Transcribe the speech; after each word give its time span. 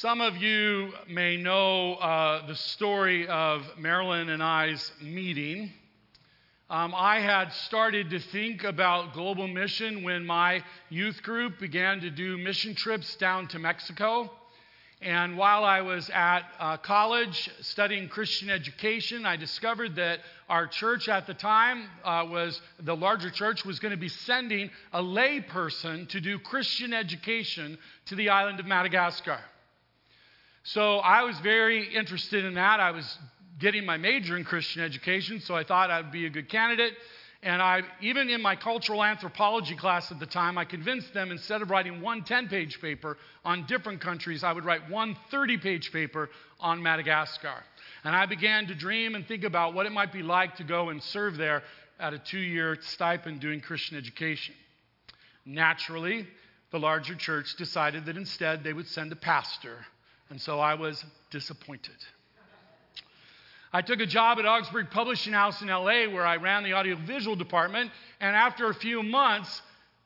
Some 0.00 0.20
of 0.20 0.36
you 0.36 0.92
may 1.08 1.36
know 1.36 1.94
uh, 1.94 2.46
the 2.46 2.54
story 2.54 3.26
of 3.26 3.66
Marilyn 3.76 4.28
and 4.28 4.40
I's 4.40 4.92
meeting. 5.02 5.72
Um, 6.70 6.94
I 6.96 7.18
had 7.18 7.52
started 7.52 8.10
to 8.10 8.20
think 8.20 8.62
about 8.62 9.12
global 9.12 9.48
mission 9.48 10.04
when 10.04 10.24
my 10.24 10.62
youth 10.88 11.20
group 11.24 11.58
began 11.58 11.98
to 12.02 12.10
do 12.10 12.38
mission 12.38 12.76
trips 12.76 13.16
down 13.16 13.48
to 13.48 13.58
Mexico. 13.58 14.30
And 15.02 15.36
while 15.36 15.64
I 15.64 15.80
was 15.80 16.08
at 16.10 16.42
uh, 16.60 16.76
college 16.76 17.50
studying 17.62 18.08
Christian 18.08 18.50
education, 18.50 19.26
I 19.26 19.34
discovered 19.34 19.96
that 19.96 20.20
our 20.48 20.68
church 20.68 21.08
at 21.08 21.26
the 21.26 21.34
time 21.34 21.88
uh, 22.04 22.24
was 22.30 22.62
the 22.78 22.94
larger 22.94 23.30
church 23.30 23.64
was 23.64 23.80
going 23.80 23.90
to 23.90 23.98
be 23.98 24.08
sending 24.08 24.70
a 24.92 25.02
lay 25.02 25.40
person 25.40 26.06
to 26.06 26.20
do 26.20 26.38
Christian 26.38 26.94
education 26.94 27.76
to 28.06 28.14
the 28.14 28.28
island 28.28 28.60
of 28.60 28.66
Madagascar. 28.66 29.40
So 30.72 30.98
I 30.98 31.22
was 31.22 31.38
very 31.38 31.94
interested 31.94 32.44
in 32.44 32.54
that. 32.54 32.78
I 32.78 32.90
was 32.90 33.18
getting 33.58 33.86
my 33.86 33.96
major 33.96 34.36
in 34.36 34.44
Christian 34.44 34.82
education, 34.82 35.40
so 35.40 35.54
I 35.54 35.64
thought 35.64 35.90
I'd 35.90 36.12
be 36.12 36.26
a 36.26 36.30
good 36.30 36.50
candidate. 36.50 36.92
And 37.42 37.62
I, 37.62 37.80
even 38.02 38.28
in 38.28 38.42
my 38.42 38.54
cultural 38.54 39.02
anthropology 39.02 39.74
class 39.74 40.12
at 40.12 40.20
the 40.20 40.26
time, 40.26 40.58
I 40.58 40.66
convinced 40.66 41.14
them 41.14 41.30
instead 41.30 41.62
of 41.62 41.70
writing 41.70 42.02
one 42.02 42.22
10 42.22 42.48
page 42.48 42.82
paper 42.82 43.16
on 43.46 43.64
different 43.66 44.02
countries, 44.02 44.44
I 44.44 44.52
would 44.52 44.66
write 44.66 44.90
one 44.90 45.16
30 45.30 45.56
page 45.56 45.90
paper 45.90 46.28
on 46.60 46.82
Madagascar. 46.82 47.64
And 48.04 48.14
I 48.14 48.26
began 48.26 48.66
to 48.66 48.74
dream 48.74 49.14
and 49.14 49.26
think 49.26 49.44
about 49.44 49.72
what 49.72 49.86
it 49.86 49.92
might 49.92 50.12
be 50.12 50.22
like 50.22 50.56
to 50.56 50.64
go 50.64 50.90
and 50.90 51.02
serve 51.02 51.38
there 51.38 51.62
at 51.98 52.12
a 52.12 52.18
two 52.18 52.40
year 52.40 52.76
stipend 52.82 53.40
doing 53.40 53.62
Christian 53.62 53.96
education. 53.96 54.54
Naturally, 55.46 56.26
the 56.72 56.78
larger 56.78 57.14
church 57.14 57.56
decided 57.56 58.04
that 58.04 58.18
instead 58.18 58.62
they 58.62 58.74
would 58.74 58.86
send 58.86 59.12
a 59.12 59.16
pastor 59.16 59.78
and 60.30 60.40
so 60.40 60.58
I 60.60 60.74
was 60.74 61.04
disappointed. 61.30 61.96
I 63.72 63.82
took 63.82 64.00
a 64.00 64.06
job 64.06 64.38
at 64.38 64.46
Augsburg 64.46 64.90
Publishing 64.90 65.32
House 65.32 65.60
in 65.60 65.68
LA 65.68 66.06
where 66.06 66.26
I 66.26 66.36
ran 66.36 66.64
the 66.64 66.72
audiovisual 66.72 67.36
department. 67.36 67.90
And 68.18 68.34
after 68.34 68.70
a 68.70 68.74
few 68.74 69.02
months, 69.02 69.60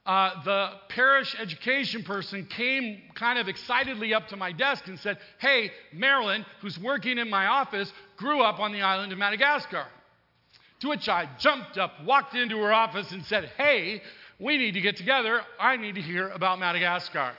uh, 0.04 0.42
the 0.42 0.70
parish 0.88 1.36
education 1.38 2.02
person 2.02 2.44
came 2.46 3.00
kind 3.14 3.38
of 3.38 3.46
excitedly 3.48 4.14
up 4.14 4.26
to 4.28 4.36
my 4.36 4.50
desk 4.50 4.88
and 4.88 4.98
said, 4.98 5.18
Hey, 5.38 5.70
Marilyn, 5.92 6.44
who's 6.60 6.76
working 6.78 7.18
in 7.18 7.30
my 7.30 7.46
office, 7.46 7.92
grew 8.16 8.42
up 8.42 8.58
on 8.58 8.72
the 8.72 8.82
island 8.82 9.12
of 9.12 9.18
Madagascar. 9.18 9.86
To 10.80 10.88
which 10.88 11.08
I 11.08 11.28
jumped 11.38 11.78
up, 11.78 11.92
walked 12.04 12.34
into 12.34 12.58
her 12.58 12.72
office, 12.72 13.12
and 13.12 13.24
said, 13.24 13.52
Hey, 13.56 14.02
we 14.40 14.58
need 14.58 14.72
to 14.72 14.80
get 14.80 14.96
together. 14.96 15.42
I 15.60 15.76
need 15.76 15.94
to 15.94 16.02
hear 16.02 16.30
about 16.30 16.58
Madagascar. 16.58 17.34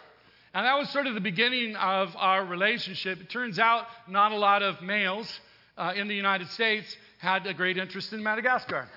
And 0.54 0.68
that 0.68 0.78
was 0.78 0.90
sort 0.90 1.08
of 1.08 1.16
the 1.16 1.22
beginning 1.22 1.76
of 1.76 2.16
our 2.16 2.46
relationship. 2.46 3.20
It 3.20 3.30
turns 3.30 3.58
out 3.58 3.88
not 4.08 4.32
a 4.32 4.38
lot 4.38 4.62
of 4.62 4.82
males 4.84 5.40
uh, 5.78 5.94
in 5.96 6.08
the 6.08 6.16
United 6.16 6.48
States 6.50 6.96
had 7.18 7.48
a 7.48 7.54
great 7.56 7.78
interest 7.78 8.14
in 8.14 8.22
Madagascar. 8.22 8.88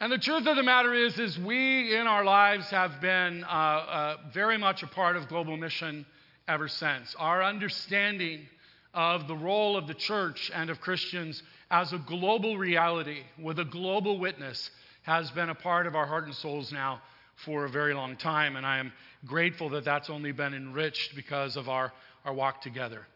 And 0.00 0.10
the 0.10 0.18
truth 0.18 0.48
of 0.48 0.56
the 0.56 0.64
matter 0.64 0.92
is, 0.92 1.16
is 1.20 1.38
we 1.38 1.94
in 1.94 2.08
our 2.08 2.24
lives 2.24 2.68
have 2.70 3.00
been 3.00 3.44
uh, 3.44 3.46
uh, 3.46 4.16
very 4.34 4.58
much 4.58 4.82
a 4.82 4.88
part 4.88 5.14
of 5.14 5.28
global 5.28 5.56
mission 5.56 6.04
ever 6.48 6.66
since. 6.66 7.14
Our 7.20 7.44
understanding 7.44 8.48
of 8.94 9.28
the 9.28 9.36
role 9.36 9.76
of 9.76 9.86
the 9.86 9.94
church 9.94 10.50
and 10.52 10.70
of 10.70 10.80
Christians 10.80 11.44
as 11.70 11.92
a 11.92 11.98
global 11.98 12.58
reality 12.58 13.20
with 13.40 13.60
a 13.60 13.64
global 13.64 14.18
witness 14.18 14.72
has 15.02 15.30
been 15.30 15.48
a 15.48 15.54
part 15.54 15.86
of 15.86 15.94
our 15.94 16.06
heart 16.06 16.24
and 16.24 16.34
souls 16.34 16.72
now 16.72 17.00
for 17.44 17.64
a 17.64 17.68
very 17.68 17.94
long 17.94 18.16
time, 18.16 18.56
and 18.56 18.64
I 18.66 18.78
am 18.78 18.92
grateful 19.26 19.70
that 19.70 19.84
that's 19.84 20.10
only 20.10 20.32
been 20.32 20.54
enriched 20.54 21.14
because 21.16 21.56
of 21.56 21.68
our, 21.68 21.92
our 22.24 22.32
walk 22.32 22.60
together. 22.60 23.06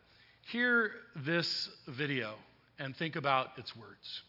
Hear 0.50 0.92
this 1.16 1.68
video 1.88 2.34
and 2.78 2.96
think 2.96 3.16
about 3.16 3.48
its 3.56 3.76
words. 3.76 4.22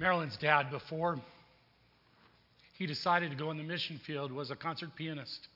Marilyn's 0.00 0.38
dad, 0.38 0.70
before 0.70 1.20
he 2.78 2.86
decided 2.86 3.28
to 3.30 3.36
go 3.36 3.50
in 3.50 3.58
the 3.58 3.62
mission 3.62 4.00
field, 4.06 4.32
was 4.32 4.50
a 4.50 4.56
concert 4.56 4.96
pianist. 4.96 5.48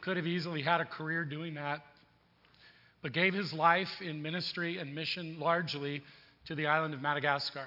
Could 0.00 0.16
have 0.16 0.26
easily 0.26 0.62
had 0.62 0.80
a 0.80 0.84
career 0.84 1.24
doing 1.24 1.54
that, 1.54 1.82
but 3.02 3.12
gave 3.12 3.32
his 3.34 3.52
life 3.52 4.02
in 4.02 4.20
ministry 4.20 4.78
and 4.78 4.92
mission 4.92 5.38
largely 5.38 6.02
to 6.46 6.56
the 6.56 6.66
island 6.66 6.92
of 6.92 7.00
Madagascar. 7.00 7.66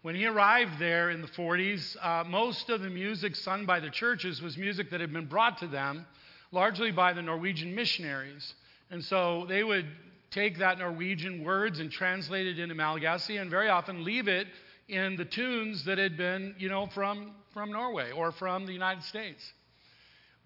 When 0.00 0.14
he 0.14 0.24
arrived 0.24 0.78
there 0.78 1.10
in 1.10 1.20
the 1.20 1.28
40s, 1.28 1.96
uh, 2.00 2.24
most 2.26 2.70
of 2.70 2.80
the 2.80 2.88
music 2.88 3.36
sung 3.36 3.66
by 3.66 3.80
the 3.80 3.90
churches 3.90 4.40
was 4.40 4.56
music 4.56 4.88
that 4.88 5.02
had 5.02 5.12
been 5.12 5.26
brought 5.26 5.58
to 5.58 5.66
them 5.66 6.06
largely 6.50 6.92
by 6.92 7.12
the 7.12 7.20
Norwegian 7.20 7.74
missionaries. 7.74 8.54
And 8.90 9.04
so 9.04 9.44
they 9.50 9.64
would 9.64 9.86
take 10.30 10.60
that 10.60 10.78
Norwegian 10.78 11.44
words 11.44 11.78
and 11.78 11.92
translate 11.92 12.46
it 12.46 12.58
into 12.58 12.74
Malagasy 12.74 13.36
and 13.36 13.50
very 13.50 13.68
often 13.68 14.02
leave 14.02 14.28
it 14.28 14.46
in 14.88 15.16
the 15.16 15.24
tunes 15.24 15.84
that 15.84 15.98
had 15.98 16.16
been, 16.16 16.54
you 16.58 16.68
know, 16.68 16.86
from, 16.88 17.32
from 17.52 17.72
Norway 17.72 18.10
or 18.12 18.32
from 18.32 18.66
the 18.66 18.72
United 18.72 19.02
States. 19.04 19.52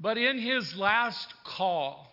But 0.00 0.16
in 0.16 0.38
his 0.38 0.76
last 0.76 1.34
call, 1.44 2.08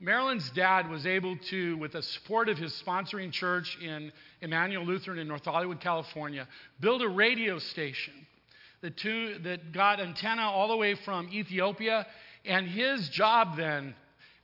Marilyn's 0.00 0.50
dad 0.50 0.88
was 0.88 1.06
able 1.06 1.36
to, 1.36 1.76
with 1.78 1.92
the 1.92 2.02
support 2.02 2.48
of 2.48 2.58
his 2.58 2.72
sponsoring 2.86 3.32
church 3.32 3.78
in 3.80 4.12
Emmanuel 4.40 4.84
Lutheran 4.84 5.18
in 5.18 5.26
North 5.26 5.44
Hollywood, 5.44 5.80
California, 5.80 6.46
build 6.80 7.02
a 7.02 7.08
radio 7.08 7.58
station 7.58 8.14
that, 8.82 8.96
that 9.42 9.72
got 9.72 10.00
antenna 10.00 10.42
all 10.42 10.68
the 10.68 10.76
way 10.76 10.94
from 10.94 11.28
Ethiopia. 11.32 12.06
And 12.44 12.68
his 12.68 13.08
job 13.08 13.56
then, 13.56 13.94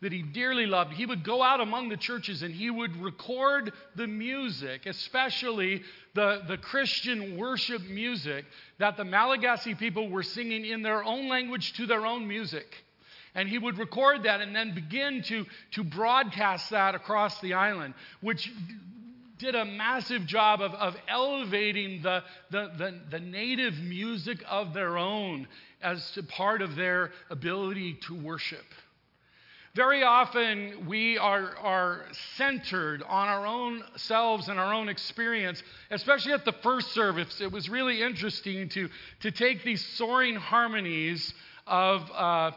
that 0.01 0.13
he 0.13 0.23
dearly 0.23 0.67
loved, 0.67 0.93
he 0.95 1.05
would 1.05 1.23
go 1.23 1.43
out 1.43 1.61
among 1.61 1.89
the 1.89 1.97
churches 1.97 2.43
and 2.43 2.55
he 2.55 2.71
would 2.71 2.97
record 2.97 3.73
the 3.97 4.07
music, 4.07 4.87
especially 4.87 5.83
the, 6.15 6.43
the 6.49 6.57
Christian 6.57 7.37
worship 7.37 7.83
music 7.83 8.45
that 8.79 8.97
the 8.97 9.05
Malagasy 9.05 9.75
people 9.75 10.09
were 10.09 10.23
singing 10.23 10.65
in 10.65 10.83
their 10.83 11.05
own 11.05 11.29
language 11.29 11.75
to 11.75 11.87
their 11.87 12.07
own 12.07 12.27
music. 12.27 12.67
And 13.35 13.49
he 13.49 13.59
would 13.59 13.79
record 13.79 14.25
that 14.25 14.41
and 14.41 14.57
then 14.57 14.75
begin 14.75 15.23
to, 15.25 15.47
to 15.73 15.85
broadcast 15.85 16.71
that 16.71 16.95
across 16.95 17.39
the 17.41 17.55
island, 17.55 17.95
which 18.21 18.51
did 19.39 19.55
a 19.55 19.65
massive 19.65 20.27
job 20.27 20.61
of, 20.61 20.75
of 20.75 20.97
elevating 21.09 22.03
the, 22.03 22.23
the, 22.51 22.71
the, 22.77 23.01
the 23.11 23.21
native 23.21 23.75
music 23.79 24.39
of 24.49 24.75
their 24.75 24.99
own 24.99 25.47
as 25.83 26.19
part 26.29 26.61
of 26.61 26.75
their 26.77 27.13
ability 27.31 27.95
to 28.07 28.15
worship. 28.15 28.65
Very 29.77 30.03
often, 30.03 30.89
we 30.89 31.17
are, 31.17 31.57
are 31.57 32.05
centered 32.37 33.05
on 33.05 33.29
our 33.29 33.47
own 33.47 33.85
selves 33.95 34.49
and 34.49 34.59
our 34.59 34.75
own 34.75 34.89
experience, 34.89 35.63
especially 35.93 36.33
at 36.33 36.45
the 36.45 36.55
first 36.65 36.89
service. 36.89 37.41
It 37.41 37.53
was 37.53 37.69
really 37.69 38.03
interesting 38.03 38.69
to, 38.71 38.89
to 39.21 39.31
take 39.31 39.63
these 39.63 39.85
soaring 39.97 40.35
harmonies 40.35 41.33
of. 41.67 42.11
Uh, 42.11 42.51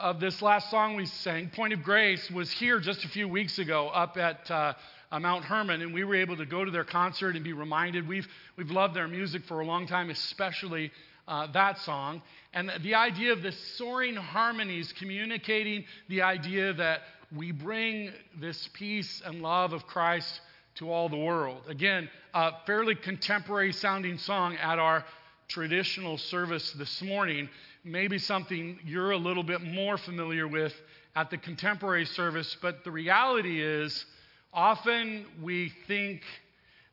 of 0.00 0.20
this 0.20 0.40
last 0.40 0.70
song 0.70 0.94
we 0.94 1.06
sang, 1.06 1.50
Point 1.50 1.72
of 1.72 1.82
Grace, 1.82 2.30
was 2.30 2.52
here 2.52 2.78
just 2.78 3.04
a 3.04 3.08
few 3.08 3.26
weeks 3.26 3.58
ago 3.58 3.88
up 3.88 4.16
at 4.16 4.48
uh, 4.48 4.74
uh, 5.10 5.18
Mount 5.18 5.44
Hermon, 5.44 5.82
and 5.82 5.92
we 5.92 6.04
were 6.04 6.14
able 6.14 6.36
to 6.36 6.46
go 6.46 6.64
to 6.64 6.70
their 6.70 6.84
concert 6.84 7.34
and 7.34 7.42
be 7.42 7.52
reminded. 7.52 8.06
We've, 8.06 8.28
we've 8.56 8.70
loved 8.70 8.94
their 8.94 9.08
music 9.08 9.42
for 9.46 9.58
a 9.58 9.66
long 9.66 9.88
time, 9.88 10.08
especially 10.10 10.92
uh, 11.28 11.46
that 11.52 11.78
song. 11.78 12.22
And 12.52 12.72
the 12.82 12.96
idea 12.96 13.32
of 13.32 13.42
the 13.42 13.52
soaring 13.52 14.16
harmonies 14.16 14.92
communicating 14.98 15.84
the 16.08 16.22
idea 16.22 16.72
that 16.72 17.02
we 17.36 17.52
bring 17.52 18.10
this 18.40 18.68
peace 18.72 19.22
and 19.24 19.42
love 19.42 19.72
of 19.72 19.86
Christ 19.86 20.40
to 20.76 20.90
all 20.90 21.08
the 21.08 21.18
world. 21.18 21.62
Again, 21.68 22.08
a 22.34 22.52
fairly 22.66 22.94
contemporary 22.94 23.72
sounding 23.72 24.18
song 24.18 24.56
at 24.56 24.78
our 24.78 25.04
traditional 25.48 26.18
service 26.18 26.72
this 26.72 27.02
morning 27.02 27.48
maybe 27.84 28.18
something 28.18 28.78
you're 28.84 29.12
a 29.12 29.16
little 29.16 29.42
bit 29.42 29.62
more 29.62 29.96
familiar 29.96 30.46
with 30.46 30.74
at 31.16 31.30
the 31.30 31.38
contemporary 31.38 32.04
service, 32.04 32.56
but 32.60 32.84
the 32.84 32.90
reality 32.90 33.60
is 33.62 34.04
often 34.52 35.24
we 35.42 35.72
think 35.86 36.22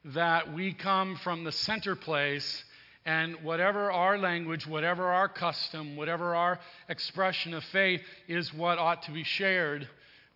that 0.06 0.54
we 0.54 0.74
come 0.74 1.16
from 1.18 1.44
the 1.44 1.52
center 1.52 1.96
place 1.96 2.64
and 3.06 3.36
whatever 3.44 3.92
our 3.92 4.18
language, 4.18 4.66
whatever 4.66 5.06
our 5.06 5.30
custom, 5.30 5.96
whatever 5.96 6.36
our 6.36 6.60
expression 6.90 7.54
of 7.54 7.64
faith 7.66 8.02
is 8.28 8.54
what 8.54 8.80
ought 8.80 9.04
to 9.04 9.12
be 9.12 9.24
shared 9.24 9.88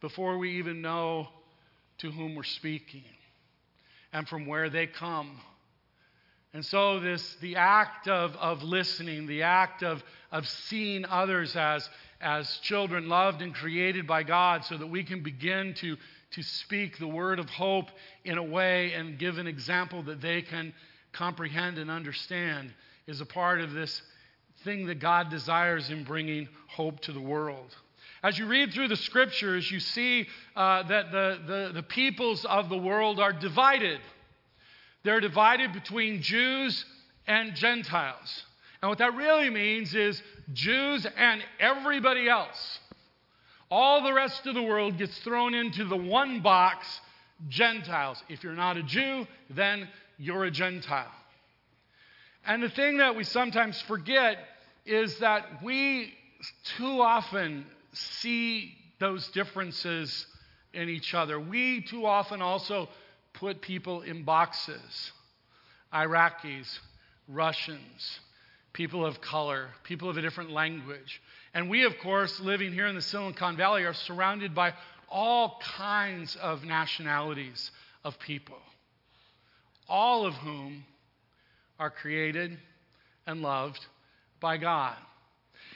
before 0.01 0.37
we 0.37 0.57
even 0.57 0.81
know 0.81 1.27
to 1.97 2.11
whom 2.11 2.35
we're 2.35 2.43
speaking 2.43 3.03
and 4.13 4.27
from 4.27 4.45
where 4.45 4.69
they 4.69 4.87
come. 4.87 5.39
And 6.53 6.65
so, 6.65 6.99
this, 6.99 7.35
the 7.41 7.57
act 7.57 8.07
of, 8.07 8.35
of 8.37 8.63
listening, 8.63 9.27
the 9.27 9.43
act 9.43 9.83
of, 9.83 10.03
of 10.31 10.47
seeing 10.47 11.05
others 11.05 11.55
as, 11.55 11.87
as 12.21 12.57
children 12.63 13.07
loved 13.07 13.41
and 13.43 13.53
created 13.53 14.07
by 14.07 14.23
God, 14.23 14.65
so 14.65 14.75
that 14.77 14.87
we 14.87 15.03
can 15.03 15.21
begin 15.21 15.75
to, 15.75 15.95
to 16.31 16.41
speak 16.41 16.97
the 16.97 17.07
word 17.07 17.37
of 17.37 17.49
hope 17.49 17.89
in 18.25 18.39
a 18.39 18.43
way 18.43 18.93
and 18.93 19.19
give 19.19 19.37
an 19.37 19.45
example 19.45 20.01
that 20.03 20.21
they 20.21 20.41
can 20.41 20.73
comprehend 21.11 21.77
and 21.77 21.89
understand, 21.89 22.73
is 23.07 23.21
a 23.21 23.25
part 23.25 23.61
of 23.61 23.73
this 23.73 24.01
thing 24.63 24.87
that 24.87 24.99
God 24.99 25.29
desires 25.29 25.89
in 25.89 26.03
bringing 26.03 26.47
hope 26.67 26.99
to 27.01 27.11
the 27.11 27.21
world. 27.21 27.75
As 28.21 28.37
you 28.37 28.47
read 28.47 28.73
through 28.73 28.89
the 28.89 28.97
scriptures, 28.97 29.71
you 29.71 29.79
see 29.79 30.27
uh, 30.55 30.83
that 30.83 31.11
the, 31.11 31.39
the, 31.47 31.71
the 31.75 31.83
peoples 31.83 32.43
of 32.45 32.67
the 32.67 32.77
world 32.77 33.19
are 33.19 33.31
divided. 33.31 33.99
They're 35.03 35.21
divided 35.21 35.71
between 35.71 36.21
Jews 36.21 36.83
and 37.27 37.55
Gentiles. 37.55 38.43
And 38.81 38.89
what 38.89 38.97
that 38.97 39.15
really 39.15 39.49
means 39.49 39.93
is 39.95 40.21
Jews 40.53 41.07
and 41.17 41.41
everybody 41.59 42.27
else. 42.27 42.79
All 43.71 44.03
the 44.03 44.13
rest 44.13 44.45
of 44.47 44.55
the 44.55 44.63
world 44.63 44.97
gets 44.97 45.17
thrown 45.19 45.53
into 45.53 45.85
the 45.85 45.97
one 45.97 46.41
box 46.41 46.85
Gentiles. 47.47 48.21
If 48.27 48.43
you're 48.43 48.53
not 48.53 48.77
a 48.77 48.83
Jew, 48.83 49.27
then 49.49 49.87
you're 50.19 50.43
a 50.43 50.51
Gentile. 50.51 51.11
And 52.45 52.61
the 52.61 52.69
thing 52.69 52.97
that 52.97 53.15
we 53.15 53.23
sometimes 53.23 53.81
forget 53.81 54.37
is 54.85 55.17
that 55.19 55.63
we 55.63 56.13
too 56.77 57.01
often 57.01 57.65
see 57.93 58.75
those 58.99 59.27
differences 59.29 60.27
in 60.73 60.89
each 60.89 61.13
other. 61.13 61.39
We 61.39 61.81
too 61.81 62.05
often 62.05 62.41
also 62.41 62.89
put 63.33 63.61
people 63.61 64.01
in 64.01 64.23
boxes 64.23 65.11
Iraqis, 65.93 66.79
Russians, 67.27 68.19
people 68.73 69.05
of 69.05 69.21
color, 69.21 69.69
people 69.83 70.09
of 70.09 70.17
a 70.17 70.21
different 70.21 70.51
language. 70.51 71.21
And 71.53 71.67
we, 71.67 71.83
of 71.83 71.97
course, 71.97 72.39
living 72.39 72.73
here 72.73 72.85
in 72.85 72.93
the 72.93 73.01
Silicon 73.01 73.57
Valley, 73.57 73.85
are 73.85 73.93
surrounded 73.93 74.53
by 74.53 74.73
all 75.09 75.59
kinds 75.63 76.35
of 76.35 76.63
nationalities 76.63 77.71
of 78.03 78.19
people, 78.19 78.59
all 79.89 80.25
of 80.25 80.33
whom 80.35 80.85
are 81.79 81.89
created 81.89 82.57
and 83.25 83.41
loved 83.41 83.85
by 84.39 84.57
God. 84.57 84.95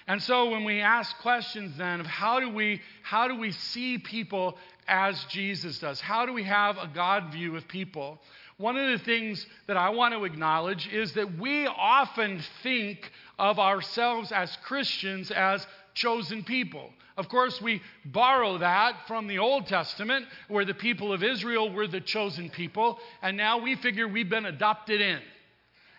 And 0.07 0.21
so 0.21 0.49
when 0.49 0.65
we 0.65 0.81
ask 0.81 1.17
questions 1.19 1.77
then 1.77 2.01
of 2.01 2.05
how 2.05 2.39
do 2.39 2.49
we 2.49 2.81
how 3.03 3.27
do 3.27 3.37
we 3.37 3.51
see 3.51 3.97
people 3.97 4.57
as 4.87 5.23
Jesus 5.25 5.79
does? 5.79 6.01
How 6.01 6.25
do 6.25 6.33
we 6.33 6.43
have 6.43 6.77
a 6.77 6.89
God 6.93 7.31
view 7.31 7.55
of 7.55 7.67
people? 7.67 8.19
One 8.57 8.77
of 8.77 8.89
the 8.91 9.03
things 9.03 9.45
that 9.67 9.77
I 9.77 9.89
want 9.89 10.13
to 10.13 10.25
acknowledge 10.25 10.87
is 10.87 11.13
that 11.13 11.39
we 11.39 11.67
often 11.67 12.41
think 12.61 13.11
of 13.39 13.59
ourselves 13.59 14.31
as 14.31 14.55
Christians 14.63 15.31
as 15.31 15.65
chosen 15.93 16.43
people. 16.43 16.89
Of 17.15 17.29
course, 17.29 17.61
we 17.61 17.81
borrow 18.05 18.57
that 18.57 19.07
from 19.07 19.27
the 19.27 19.39
Old 19.39 19.67
Testament, 19.67 20.25
where 20.47 20.65
the 20.65 20.73
people 20.73 21.13
of 21.13 21.23
Israel 21.23 21.71
were 21.71 21.87
the 21.87 22.01
chosen 22.01 22.49
people, 22.49 22.99
and 23.21 23.37
now 23.37 23.59
we 23.59 23.75
figure 23.75 24.07
we've 24.07 24.29
been 24.29 24.45
adopted 24.45 24.99
in. 24.99 25.19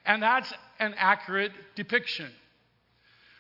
And 0.05 0.23
that's 0.23 0.53
an 0.81 0.95
accurate 0.99 1.53
depiction. 1.77 2.31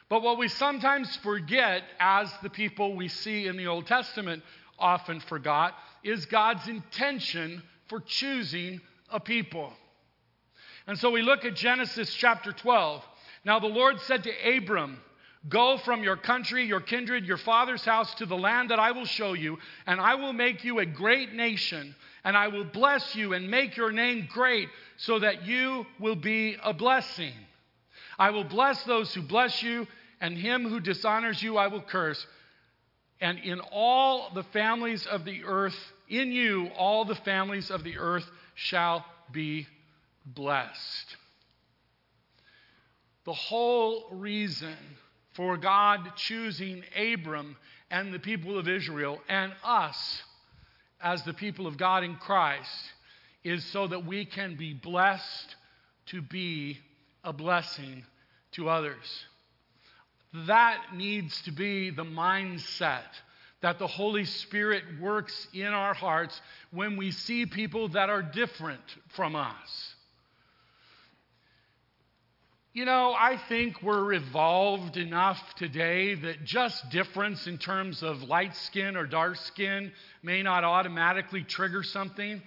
But 0.08 0.22
what 0.22 0.38
we 0.38 0.48
sometimes 0.48 1.16
forget 1.16 1.82
as 1.98 2.32
the 2.42 2.50
people 2.50 2.94
we 2.94 3.08
see 3.08 3.46
in 3.46 3.56
the 3.56 3.66
Old 3.66 3.86
Testament 3.86 4.42
often 4.78 5.20
forgot 5.20 5.74
is 6.02 6.26
God's 6.26 6.68
intention 6.68 7.62
for 7.88 8.00
choosing 8.00 8.80
a 9.10 9.18
people. 9.18 9.72
And 10.86 10.98
so 10.98 11.10
we 11.10 11.22
look 11.22 11.44
at 11.44 11.54
Genesis 11.54 12.12
chapter 12.14 12.52
12. 12.52 13.02
Now 13.44 13.58
the 13.58 13.66
Lord 13.66 14.00
said 14.02 14.24
to 14.24 14.56
Abram, 14.56 14.98
Go 15.48 15.76
from 15.78 16.02
your 16.02 16.16
country, 16.16 16.64
your 16.64 16.80
kindred, 16.80 17.26
your 17.26 17.36
father's 17.36 17.84
house 17.84 18.14
to 18.14 18.26
the 18.26 18.36
land 18.36 18.70
that 18.70 18.78
I 18.78 18.92
will 18.92 19.04
show 19.04 19.34
you, 19.34 19.58
and 19.86 20.00
I 20.00 20.14
will 20.14 20.32
make 20.32 20.64
you 20.64 20.78
a 20.78 20.86
great 20.86 21.34
nation, 21.34 21.94
and 22.24 22.36
I 22.36 22.48
will 22.48 22.64
bless 22.64 23.14
you 23.14 23.34
and 23.34 23.50
make 23.50 23.76
your 23.76 23.92
name 23.92 24.26
great, 24.32 24.68
so 24.96 25.18
that 25.18 25.44
you 25.44 25.84
will 26.00 26.16
be 26.16 26.56
a 26.62 26.72
blessing. 26.72 27.34
I 28.18 28.30
will 28.30 28.44
bless 28.44 28.82
those 28.84 29.12
who 29.12 29.20
bless 29.20 29.62
you, 29.62 29.86
and 30.20 30.38
him 30.38 30.66
who 30.66 30.80
dishonors 30.80 31.42
you 31.42 31.58
I 31.58 31.66
will 31.66 31.82
curse. 31.82 32.26
And 33.20 33.38
in 33.38 33.60
all 33.60 34.30
the 34.34 34.44
families 34.44 35.04
of 35.06 35.26
the 35.26 35.44
earth, 35.44 35.76
in 36.08 36.32
you, 36.32 36.68
all 36.76 37.04
the 37.04 37.14
families 37.16 37.70
of 37.70 37.84
the 37.84 37.98
earth 37.98 38.24
shall 38.54 39.04
be 39.30 39.66
blessed. 40.24 41.16
the 43.24 43.32
whole 43.32 44.06
reason 44.10 44.76
for 45.34 45.56
God 45.56 46.12
choosing 46.16 46.82
Abram 46.96 47.56
and 47.90 48.12
the 48.12 48.18
people 48.18 48.58
of 48.58 48.68
Israel 48.68 49.20
and 49.28 49.52
us 49.62 50.22
as 51.00 51.22
the 51.24 51.34
people 51.34 51.66
of 51.66 51.76
God 51.76 52.02
in 52.02 52.16
Christ 52.16 52.70
is 53.42 53.64
so 53.66 53.86
that 53.86 54.06
we 54.06 54.24
can 54.24 54.56
be 54.56 54.72
blessed 54.72 55.56
to 56.06 56.22
be 56.22 56.78
a 57.22 57.32
blessing 57.32 58.04
to 58.52 58.68
others. 58.68 59.24
That 60.46 60.78
needs 60.94 61.40
to 61.42 61.52
be 61.52 61.90
the 61.90 62.04
mindset 62.04 63.02
that 63.60 63.78
the 63.78 63.86
Holy 63.86 64.24
Spirit 64.24 64.82
works 65.00 65.48
in 65.54 65.66
our 65.66 65.94
hearts 65.94 66.38
when 66.70 66.96
we 66.96 67.10
see 67.10 67.46
people 67.46 67.88
that 67.88 68.10
are 68.10 68.22
different 68.22 68.82
from 69.14 69.36
us. 69.36 69.93
You 72.74 72.84
know, 72.84 73.14
I 73.16 73.36
think 73.48 73.80
we're 73.84 74.14
evolved 74.14 74.96
enough 74.96 75.40
today 75.54 76.16
that 76.16 76.44
just 76.44 76.90
difference 76.90 77.46
in 77.46 77.56
terms 77.56 78.02
of 78.02 78.24
light 78.24 78.56
skin 78.56 78.96
or 78.96 79.06
dark 79.06 79.36
skin 79.36 79.92
may 80.24 80.42
not 80.42 80.64
automatically 80.64 81.44
trigger 81.44 81.84
something. 81.84 82.42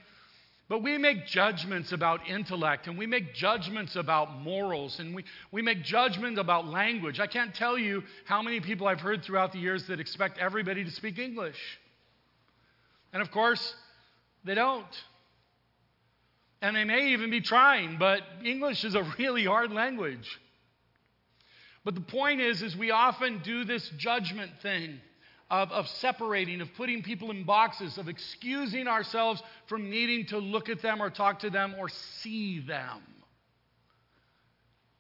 But 0.68 0.84
we 0.84 0.98
make 0.98 1.28
judgments 1.28 1.94
about 1.94 2.28
intellect 2.28 2.88
and 2.88 2.98
we 2.98 3.06
make 3.06 3.34
judgments 3.36 3.96
about 3.96 4.42
morals 4.42 5.00
and 5.00 5.16
we, 5.16 5.24
we 5.54 5.62
make 5.62 5.82
judgments 5.82 6.42
about 6.42 6.68
language. 6.68 7.22
I 7.22 7.28
can't 7.28 7.56
tell 7.56 7.78
you 7.78 8.04
how 8.26 8.42
many 8.42 8.60
people 8.60 8.86
I've 8.86 9.00
heard 9.00 9.24
throughout 9.24 9.54
the 9.54 9.60
years 9.60 9.88
that 9.88 10.02
expect 10.02 10.40
everybody 10.40 10.84
to 10.84 10.92
speak 10.92 11.20
English. 11.20 11.80
And 13.14 13.22
of 13.22 13.32
course, 13.32 13.76
they 14.44 14.56
don't. 14.56 14.86
And 16.62 16.76
they 16.76 16.84
may 16.84 17.10
even 17.14 17.30
be 17.30 17.42
trying, 17.42 17.98
but 17.98 18.22
English 18.44 18.84
is 18.84 18.96
a 18.96 19.04
really 19.20 19.46
hard 19.46 19.72
language. 19.72 20.40
But 21.84 21.96
the 21.96 22.02
point 22.02 22.42
is, 22.42 22.62
is 22.64 22.76
we 22.76 22.92
often 22.92 23.40
do 23.44 23.64
this 23.64 23.88
judgment 23.98 24.52
thing 24.62 25.00
of, 25.50 25.72
of 25.72 25.88
separating, 25.88 26.62
of 26.62 26.74
putting 26.76 27.04
people 27.04 27.32
in 27.32 27.44
boxes, 27.44 27.98
of 27.98 28.10
excusing 28.10 28.88
ourselves 28.88 29.42
from 29.68 29.90
needing 29.90 30.26
to 30.28 30.40
look 30.40 30.68
at 30.68 30.82
them 30.82 31.02
or 31.02 31.10
talk 31.10 31.40
to 31.40 31.50
them 31.50 31.76
or 31.78 31.90
see 31.90 32.60
them. 32.60 33.02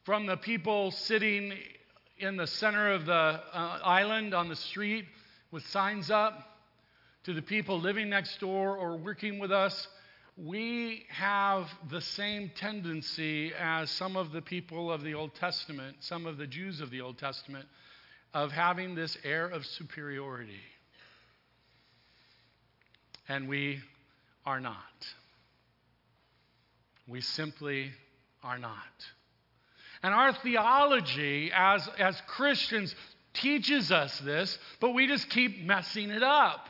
From 0.05 0.25
the 0.25 0.37
people 0.37 0.91
sitting 0.91 1.53
in 2.17 2.37
the 2.37 2.47
center 2.47 2.91
of 2.91 3.05
the 3.05 3.13
uh, 3.13 3.79
island 3.83 4.33
on 4.33 4.47
the 4.47 4.55
street 4.55 5.05
with 5.51 5.65
signs 5.67 6.09
up, 6.09 6.57
to 7.23 7.33
the 7.33 7.41
people 7.41 7.77
living 7.77 8.09
next 8.09 8.39
door 8.39 8.77
or 8.77 8.95
working 8.95 9.37
with 9.37 9.51
us, 9.51 9.89
we 10.37 11.03
have 11.09 11.67
the 11.89 12.01
same 12.01 12.51
tendency 12.55 13.51
as 13.59 13.89
some 13.89 14.15
of 14.15 14.31
the 14.31 14.41
people 14.41 14.91
of 14.91 15.03
the 15.03 15.15
Old 15.15 15.33
Testament, 15.33 15.97
some 16.01 16.27
of 16.27 16.37
the 16.37 16.45
Jews 16.45 16.79
of 16.79 16.91
the 16.91 17.01
Old 17.01 17.17
Testament, 17.17 17.65
of 18.35 18.51
having 18.51 18.93
this 18.93 19.17
air 19.23 19.47
of 19.47 19.65
superiority. 19.65 20.61
And 23.27 23.49
we 23.49 23.79
are 24.45 24.59
not. 24.59 24.75
We 27.07 27.21
simply 27.21 27.91
are 28.43 28.59
not. 28.59 28.75
And 30.03 30.13
our 30.13 30.33
theology 30.33 31.51
as, 31.51 31.89
as 31.97 32.21
Christians 32.27 32.93
teaches 33.33 33.91
us 33.91 34.19
this, 34.19 34.55
but 34.79 34.91
we 34.91 35.07
just 35.07 35.29
keep 35.31 35.65
messing 35.65 36.11
it 36.11 36.21
up. 36.21 36.67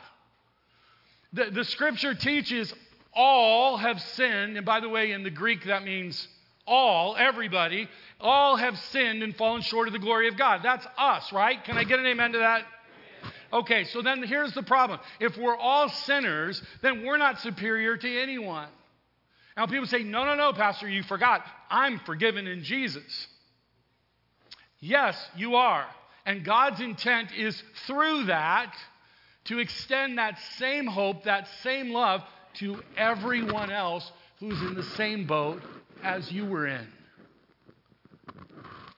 The, 1.34 1.50
the 1.50 1.64
scripture 1.64 2.14
teaches 2.14 2.72
all 3.14 3.76
have 3.76 4.00
sinned, 4.00 4.56
and 4.56 4.66
by 4.66 4.80
the 4.80 4.88
way, 4.88 5.12
in 5.12 5.22
the 5.22 5.30
Greek 5.30 5.64
that 5.66 5.84
means 5.84 6.28
all, 6.66 7.16
everybody, 7.16 7.88
all 8.20 8.56
have 8.56 8.78
sinned 8.78 9.22
and 9.22 9.34
fallen 9.36 9.62
short 9.62 9.88
of 9.88 9.92
the 9.92 9.98
glory 9.98 10.28
of 10.28 10.36
God. 10.36 10.60
That's 10.62 10.86
us, 10.96 11.32
right? 11.32 11.62
Can 11.64 11.78
I 11.78 11.84
get 11.84 11.98
an 11.98 12.06
amen 12.06 12.32
to 12.32 12.38
that? 12.38 12.64
Okay, 13.52 13.84
so 13.84 14.02
then 14.02 14.22
here's 14.22 14.52
the 14.52 14.62
problem. 14.62 15.00
If 15.20 15.36
we're 15.38 15.56
all 15.56 15.88
sinners, 15.88 16.62
then 16.82 17.04
we're 17.04 17.16
not 17.16 17.40
superior 17.40 17.96
to 17.96 18.20
anyone. 18.20 18.68
Now, 19.56 19.66
people 19.66 19.86
say, 19.86 20.02
no, 20.02 20.24
no, 20.24 20.34
no, 20.34 20.52
Pastor, 20.52 20.88
you 20.88 21.02
forgot. 21.02 21.44
I'm 21.70 21.98
forgiven 22.00 22.46
in 22.46 22.62
Jesus. 22.62 23.26
Yes, 24.80 25.18
you 25.34 25.56
are. 25.56 25.86
And 26.26 26.44
God's 26.44 26.80
intent 26.80 27.32
is 27.36 27.60
through 27.86 28.26
that 28.26 28.72
to 29.44 29.58
extend 29.58 30.18
that 30.18 30.38
same 30.58 30.86
hope, 30.86 31.24
that 31.24 31.48
same 31.62 31.90
love 31.90 32.22
to 32.54 32.82
everyone 32.96 33.70
else 33.70 34.10
who's 34.40 34.60
in 34.62 34.74
the 34.74 34.82
same 34.82 35.26
boat 35.26 35.62
as 36.02 36.30
you 36.30 36.44
were 36.44 36.66
in. 36.66 36.86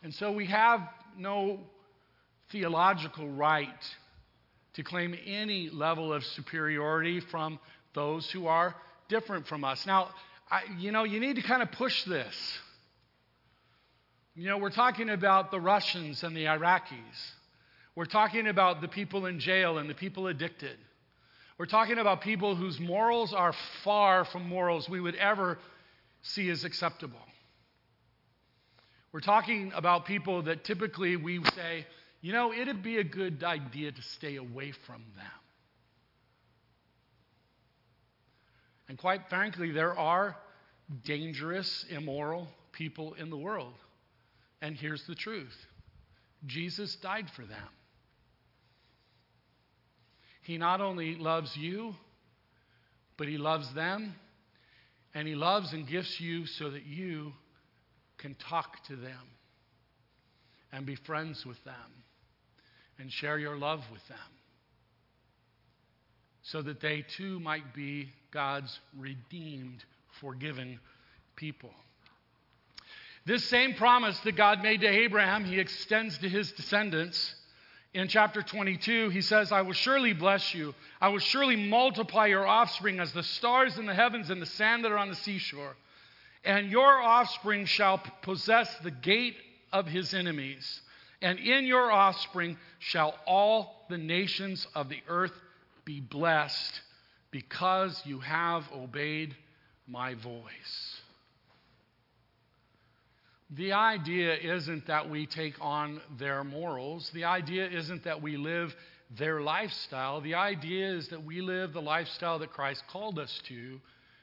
And 0.02 0.14
so 0.14 0.33
we 0.33 0.47
have 0.47 0.80
no 1.16 1.61
theological 2.50 3.28
right 3.28 3.69
to 4.75 4.83
claim 4.83 5.16
any 5.26 5.69
level 5.71 6.12
of 6.12 6.25
superiority 6.25 7.21
from 7.21 7.59
those 7.95 8.30
who 8.30 8.47
are 8.47 8.75
different 9.09 9.47
from 9.47 9.64
us. 9.64 9.87
Now, 9.87 10.11
I, 10.50 10.62
you 10.78 10.92
know, 10.92 11.04
you 11.04 11.21
need 11.21 11.37
to 11.37 11.42
kind 11.42 11.62
of 11.62 11.73
push 11.73 12.04
this. 12.04 12.35
You 14.35 14.47
know, 14.47 14.59
we're 14.59 14.71
talking 14.71 15.11
about 15.11 15.50
the 15.50 15.61
Russians 15.61 16.23
and 16.23 16.37
the 16.37 16.45
Iraqis. 16.45 17.33
We're 17.95 18.07
talking 18.07 18.47
about 18.47 18.80
the 18.80 18.88
people 18.88 19.26
in 19.26 19.40
jail 19.40 19.78
and 19.78 19.90
the 19.90 19.95
people 19.95 20.28
addicted. 20.28 20.78
We're 21.61 21.67
talking 21.67 21.99
about 21.99 22.23
people 22.23 22.57
whose 22.57 22.81
morals 22.81 23.35
are 23.35 23.52
far 23.85 24.25
from 24.25 24.49
morals 24.49 24.88
we 24.88 24.99
would 24.99 25.14
ever 25.17 25.59
see 26.23 26.49
as 26.49 26.64
acceptable. 26.64 27.21
We're 29.12 29.21
talking 29.21 29.71
about 29.75 30.07
people 30.07 30.40
that 30.45 30.64
typically 30.64 31.17
we 31.17 31.45
say, 31.55 31.87
you 32.23 32.33
know, 32.33 32.50
it'd 32.50 32.83
be 32.83 32.97
a 32.97 33.05
good 33.05 33.45
idea 33.45 33.93
to 33.93 34.00
stay 34.00 34.37
away 34.37 34.73
from 34.87 35.02
them. 35.17 35.26
And 38.88 38.97
quite 38.97 39.29
frankly, 39.29 39.71
there 39.71 39.99
are 39.99 40.38
dangerous, 41.05 41.85
immoral 41.90 42.49
people 42.73 43.12
in 43.19 43.29
the 43.29 43.37
world. 43.37 43.75
And 44.62 44.76
here's 44.76 45.07
the 45.07 45.14
truth 45.14 45.67
Jesus 46.47 46.97
died 46.97 47.29
for 47.29 47.45
them. 47.45 47.69
He 50.42 50.59
not 50.59 50.80
only 50.80 51.16
loves 51.16 51.56
you, 51.56 51.94
but 53.16 53.28
He 53.28 53.38
loves 53.38 53.73
them, 53.75 54.14
and 55.14 55.26
He 55.28 55.35
loves 55.35 55.73
and 55.73 55.87
gifts 55.87 56.20
you 56.20 56.47
so 56.47 56.70
that 56.70 56.87
you 56.87 57.32
can 58.18 58.35
talk 58.35 58.85
to 58.85 58.97
them 58.97 59.28
and 60.73 60.87
be 60.87 60.94
friends 60.94 61.44
with 61.44 61.62
them 61.64 61.75
and 62.99 63.11
share 63.12 63.38
your 63.38 63.56
love 63.56 63.82
with 63.92 64.06
them 64.09 64.18
so 66.42 66.62
that 66.62 66.80
they 66.80 67.04
too 67.16 67.38
might 67.40 67.75
be 67.75 68.11
God's 68.32 68.78
redeemed, 68.99 69.85
forgiven 70.20 70.80
people. 71.37 71.70
This 73.26 73.44
same 73.49 73.75
promise 73.75 74.18
that 74.20 74.37
God 74.37 74.62
made 74.62 74.80
to 74.80 74.88
Abraham, 74.88 75.44
he 75.44 75.61
extends 75.61 76.18
to 76.18 76.28
his 76.28 76.50
descendants. 76.52 77.35
In 77.92 78.06
chapter 78.06 78.40
22, 78.40 79.09
he 79.09 79.20
says, 79.20 79.50
I 79.50 79.62
will 79.62 79.73
surely 79.73 80.12
bless 80.12 80.54
you. 80.54 80.75
I 81.00 81.09
will 81.09 81.18
surely 81.18 81.56
multiply 81.56 82.26
your 82.26 82.47
offspring 82.47 83.00
as 83.00 83.12
the 83.12 83.25
stars 83.25 83.78
in 83.78 83.87
the 83.87 83.94
heavens 83.94 84.30
and 84.30 84.40
the 84.40 84.47
sand 84.47 84.85
that 84.85 84.92
are 84.92 84.99
on 84.99 85.09
the 85.09 85.16
seashore. 85.16 85.75
And 86.44 86.70
your 86.70 87.00
offspring 87.00 87.66
shall 87.66 88.00
possess 88.23 88.73
the 88.85 88.92
gate 88.92 89.37
of 89.73 89.87
his 89.87 90.14
enemies. 90.14 90.80
And 91.20 91.38
in 91.40 91.64
your 91.66 91.90
offspring 91.90 92.56
shall 92.78 93.14
all 93.26 93.85
the 93.90 93.99
nations 93.99 94.66
of 94.75 94.88
the 94.88 95.02
earth 95.09 95.35
be 95.85 96.00
blessed 96.00 96.80
because 97.32 98.00
you 98.06 98.20
have 98.20 98.64
obeyed 98.73 99.37
my 99.88 100.14
voice. 100.14 101.00
The 103.50 103.73
idea 103.73 104.37
isn't 104.37 104.87
that 104.87 105.11
we 105.11 105.26
take 105.26 105.54
on 105.61 106.00
their 106.19 106.45
morals. 106.45 107.11
The 107.12 107.25
idea 107.25 107.69
isn't 107.69 108.04
that 108.04 108.23
we 108.23 108.37
live 108.37 108.75
their 109.19 109.40
lifestyle. 109.40 110.21
The 110.21 110.37
idea 110.37 110.92
is 110.95 111.09
that 111.09 111.25
we 111.25 111.40
live 111.40 111.73
the 111.73 111.83
lifestyle 111.83 112.38
that 112.38 112.52
Christ 112.52 112.85
called 112.88 113.19
us 113.19 113.40
to 113.49 113.80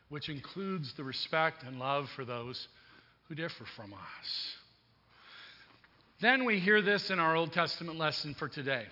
which 0.09 0.29
includes 0.29 0.93
the 0.93 1.03
respect 1.03 1.63
and 1.63 1.79
love 1.79 2.09
for 2.15 2.23
those 2.23 2.67
who 3.27 3.35
differ 3.35 3.65
from 3.75 3.93
us. 3.93 4.55
Then 6.21 6.45
we 6.45 6.59
hear 6.59 6.81
this 6.81 7.09
in 7.11 7.19
our 7.19 7.35
Old 7.35 7.53
Testament 7.53 7.97
lesson 7.97 8.33
for 8.33 8.47
today. 8.47 8.85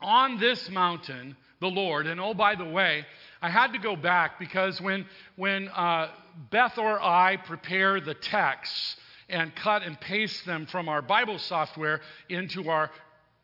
On 0.00 0.40
this 0.40 0.68
mountain, 0.70 1.36
the 1.60 1.68
Lord, 1.68 2.06
and 2.06 2.20
oh, 2.20 2.34
by 2.34 2.54
the 2.56 2.64
way, 2.64 3.04
I 3.40 3.50
had 3.50 3.72
to 3.72 3.78
go 3.78 3.94
back 3.94 4.38
because 4.38 4.80
when, 4.80 5.06
when 5.36 5.68
uh, 5.68 6.08
Beth 6.50 6.78
or 6.78 7.00
I 7.00 7.36
prepare 7.36 8.00
the 8.00 8.14
texts 8.14 8.96
and 9.28 9.54
cut 9.56 9.82
and 9.82 10.00
paste 10.00 10.44
them 10.46 10.66
from 10.66 10.88
our 10.88 11.02
Bible 11.02 11.38
software 11.38 12.00
into 12.28 12.68
our 12.68 12.90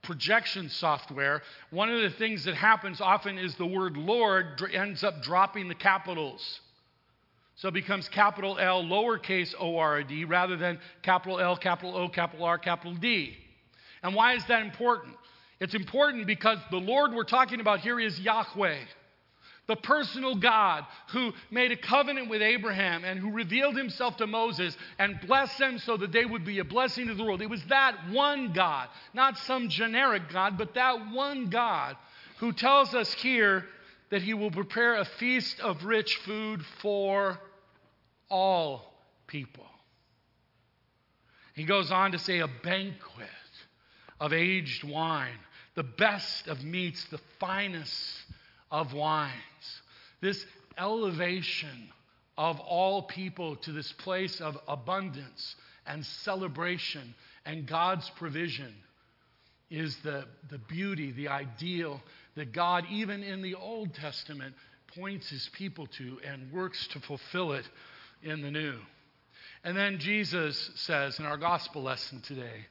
projection 0.03 0.69
software, 0.69 1.43
one 1.71 1.91
of 1.91 2.01
the 2.01 2.11
things 2.11 2.45
that 2.45 2.55
happens 2.55 3.01
often 3.01 3.39
is 3.39 3.55
the 3.57 3.67
word 3.67 3.97
Lord 3.97 4.63
ends 4.73 5.05
up 5.05 5.23
dropping 5.23 5.69
the 5.69 5.75
capitals. 5.75 6.61
So 7.57 7.69
it 7.69 7.75
becomes 7.75 8.09
capital 8.09 8.59
L, 8.59 8.83
lowercase 8.83 9.55
O 9.59 9.77
R 9.77 10.03
D, 10.03 10.25
rather 10.25 10.57
than 10.57 10.79
capital 11.03 11.39
L, 11.39 11.57
capital 11.57 11.95
O, 11.95 12.09
capital 12.09 12.47
R, 12.47 12.57
capital 12.57 12.95
D. 12.95 13.37
And 14.03 14.15
why 14.15 14.33
is 14.35 14.45
that 14.47 14.63
important? 14.63 15.15
It's 15.61 15.75
important 15.75 16.27
because 16.27 16.59
the 16.71 16.79
Lord 16.79 17.13
we're 17.13 17.25
talking 17.25 17.61
about 17.61 17.81
here 17.81 18.01
is 18.01 18.19
Yahweh, 18.19 18.79
the 19.71 19.77
personal 19.77 20.35
God 20.35 20.85
who 21.13 21.33
made 21.49 21.71
a 21.71 21.77
covenant 21.77 22.29
with 22.29 22.43
Abraham 22.43 23.05
and 23.05 23.21
who 23.21 23.31
revealed 23.31 23.77
himself 23.77 24.17
to 24.17 24.27
Moses 24.27 24.77
and 24.99 25.21
blessed 25.29 25.59
them 25.61 25.79
so 25.79 25.97
that 25.97 26.11
they 26.11 26.25
would 26.25 26.45
be 26.45 26.59
a 26.59 26.65
blessing 26.65 27.07
to 27.07 27.15
the 27.15 27.23
world. 27.23 27.41
It 27.41 27.49
was 27.49 27.63
that 27.69 27.95
one 28.11 28.53
God, 28.53 28.89
not 29.15 29.39
some 29.39 29.69
generic 29.69 30.25
God, 30.33 30.59
but 30.59 30.75
that 30.75 31.13
one 31.13 31.51
God 31.51 31.97
who 32.39 32.53
tells 32.53 32.97
us 32.97 33.13
here 33.13 33.65
that 34.11 34.23
he 34.23 34.35
will 34.35 34.51
prepare 34.51 34.97
a 34.97 35.05
feast 35.05 35.61
of 35.61 35.85
rich 35.85 36.17
food 36.25 36.65
for 36.83 37.39
all 38.29 38.93
people. 39.29 39.69
He 41.55 41.63
goes 41.63 41.93
on 41.93 42.11
to 42.11 42.19
say, 42.19 42.41
a 42.41 42.49
banquet 42.65 43.29
of 44.19 44.33
aged 44.33 44.83
wine, 44.83 45.39
the 45.77 45.85
best 45.85 46.49
of 46.49 46.65
meats, 46.65 47.05
the 47.13 47.21
finest 47.39 47.95
of 48.69 48.93
wines. 48.93 49.33
This 50.21 50.45
elevation 50.77 51.91
of 52.37 52.61
all 52.61 53.03
people 53.03 53.57
to 53.57 53.73
this 53.73 53.93
place 53.93 54.41
of 54.41 54.59
abundance 54.67 55.57
and 55.87 56.05
celebration 56.05 57.15
and 57.45 57.67
God's 57.67 58.09
provision 58.11 58.75
is 59.71 59.97
the, 59.99 60.25
the 60.51 60.59
beauty, 60.59 61.13
the 61.13 61.29
ideal 61.29 62.01
that 62.37 62.53
God, 62.53 62.85
even 62.91 63.23
in 63.23 63.43
the 63.43 63.55
Old 63.55 63.95
Testament, 63.95 64.55
points 64.95 65.31
his 65.31 65.49
people 65.53 65.87
to 65.87 66.19
and 66.27 66.53
works 66.53 66.87
to 66.89 67.01
fulfill 67.01 67.53
it 67.53 67.69
in 68.23 68.43
the 68.43 68.51
new. 68.51 68.75
And 69.63 69.77
then 69.77 69.99
Jesus 69.99 70.71
says 70.75 71.19
in 71.19 71.27
our 71.27 71.37
gospel 71.37 71.83
lesson 71.83 72.21
today, 72.23 72.67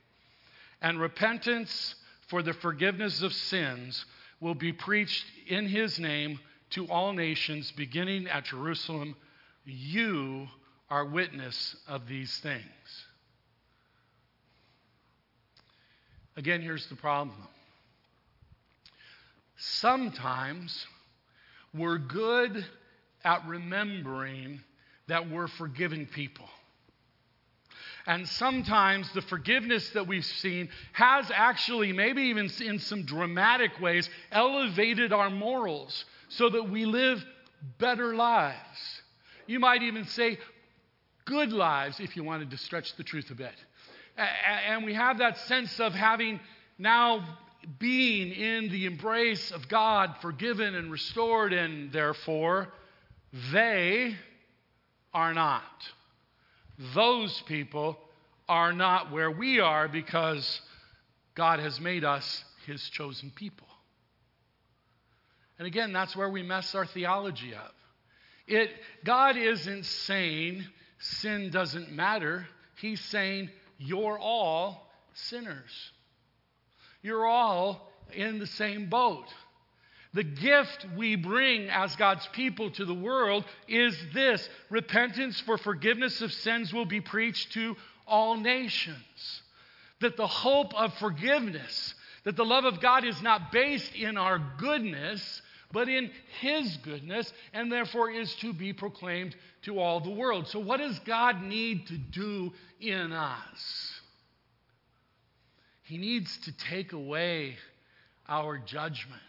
and 0.82 1.00
repentance 1.00 1.96
for 2.28 2.42
the 2.42 2.54
forgiveness 2.54 3.22
of 3.22 3.34
sins 3.34 4.06
will 4.40 4.56
be 4.56 4.74
preached 4.74 5.26
in 5.48 5.68
his 5.68 6.00
name 6.00 6.40
to 6.72 6.88
all 6.88 7.14
nations, 7.14 7.72
beginning 7.72 8.28
at 8.28 8.46
Jerusalem. 8.46 9.16
You 9.66 10.48
are 10.90 11.06
witness 11.06 11.76
of 11.88 12.08
these 12.08 12.36
things. 12.40 12.64
Again, 16.38 16.62
here's 16.62 16.88
the 16.88 16.96
problem. 16.96 17.36
Sometimes 19.58 20.86
we're 21.74 21.98
good 21.98 22.66
at 23.26 23.46
remembering 23.46 24.62
that 25.08 25.30
we're 25.30 25.48
forgiving 25.48 26.06
people. 26.06 26.48
And 28.08 28.28
sometimes 28.28 29.12
the 29.14 29.22
forgiveness 29.22 29.90
that 29.92 30.08
we've 30.08 30.26
seen 30.26 30.70
has 30.94 31.30
actually, 31.34 31.92
maybe 31.92 32.24
even 32.24 32.50
in 32.62 32.80
some 32.80 33.04
dramatic 33.04 33.80
ways, 33.80 34.10
elevated 34.32 35.12
our 35.12 35.30
morals 35.30 36.06
so 36.30 36.50
that 36.50 36.70
we 36.70 36.86
live 36.86 37.24
better 37.78 38.15
lives. 38.15 39.02
You 39.48 39.60
might 39.60 39.84
even 39.84 40.06
say 40.06 40.38
good 41.26 41.52
lives 41.52 42.00
if 42.00 42.15
you 42.15 42.24
wanted 42.24 42.52
to 42.52 42.58
stretch 42.58 42.96
the 42.96 43.04
truth 43.04 43.30
a 43.30 43.36
bit. 43.36 43.56
And 44.68 44.86
we 44.86 44.94
have 44.94 45.20
that 45.20 45.38
sense 45.38 45.80
of 45.80 45.94
having 45.94 46.39
now 46.78 47.38
being 47.78 48.32
in 48.32 48.70
the 48.70 48.86
embrace 48.86 49.52
of 49.52 49.68
God, 49.68 50.15
forgiven 50.22 50.76
and 50.76 50.92
restored, 50.92 51.54
and 51.54 51.92
therefore 51.92 52.70
they 53.52 54.15
are 55.13 55.34
not. 55.34 55.63
Those 56.94 57.42
people 57.42 57.98
are 58.48 58.74
not 58.74 59.12
where 59.12 59.30
we 59.30 59.60
are 59.60 59.88
because 59.88 60.62
God 61.36 61.60
has 61.60 61.80
made 61.80 62.04
us 62.04 62.44
his 62.65 62.82
chosen 62.89 63.32
people. 63.32 63.68
And 65.60 65.67
again, 65.67 65.93
that's 65.93 66.15
where 66.15 66.30
we 66.30 66.41
mess 66.41 66.74
our 66.74 66.86
theology 66.86 67.54
up. 67.54 67.76
It, 68.48 68.72
God 69.04 69.38
isn't 69.38 69.86
saying 69.86 70.65
sin 70.98 71.52
doesn't 71.52 71.91
matter. 71.91 72.48
He's 72.82 73.02
saying 73.02 73.50
you're 73.78 74.17
all 74.17 74.89
sinners. 75.13 75.91
You're 77.02 77.26
all 77.26 77.91
in 78.13 78.39
the 78.39 78.48
same 78.48 78.89
boat. 78.89 79.26
The 80.13 80.24
gift 80.24 80.88
we 80.98 81.15
bring 81.15 81.69
as 81.69 81.95
God's 81.95 82.26
people 82.28 82.72
to 82.72 82.86
the 82.86 82.95
world 82.95 83.45
is 83.67 83.95
this 84.13 84.48
repentance 84.69 85.39
for 85.41 85.58
forgiveness 85.58 86.22
of 86.22 86.34
sins 86.34 86.74
will 86.74 86.86
be 86.86 87.02
preached 87.02 87.54
to 87.54 87.76
all 88.08 88.38
nations. 88.38 89.41
That 90.02 90.17
the 90.17 90.26
hope 90.26 90.74
of 90.74 90.93
forgiveness, 90.95 91.93
that 92.24 92.36
the 92.36 92.45
love 92.45 92.65
of 92.65 92.82
God 92.82 93.06
is 93.06 93.22
not 93.22 93.52
based 93.52 93.93
in 93.93 94.17
our 94.17 94.39
goodness, 94.58 95.41
but 95.72 95.88
in 95.88 96.12
His 96.40 96.78
goodness, 96.78 97.32
and 97.54 97.72
therefore 97.72 98.10
is 98.10 98.34
to 98.36 98.54
be 98.54 98.74
proclaimed 98.74 99.36
to 99.64 99.80
all 99.80 100.00
the 100.00 100.10
world. 100.10 100.48
So, 100.48 100.60
what 100.60 100.78
does 100.78 100.98
God 101.00 101.44
need 101.44 101.88
to 101.88 101.98
do 101.98 102.54
in 102.80 103.12
us? 103.12 104.02
He 105.84 105.98
needs 105.98 106.38
to 106.46 106.52
take 106.52 106.94
away 106.94 107.58
our 108.28 108.58
judgment. 108.58 109.20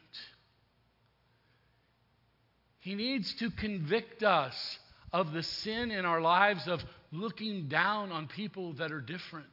He 2.81 2.95
needs 2.95 3.35
to 3.37 3.51
convict 3.51 4.23
us 4.23 4.79
of 5.13 5.33
the 5.33 5.43
sin 5.43 5.91
in 5.91 6.05
our 6.05 6.21
lives 6.21 6.67
of 6.69 6.83
looking 7.13 7.69
down 7.69 8.13
on 8.13 8.27
people 8.27 8.73
that 8.75 8.93
are 8.93 9.01
different, 9.01 9.47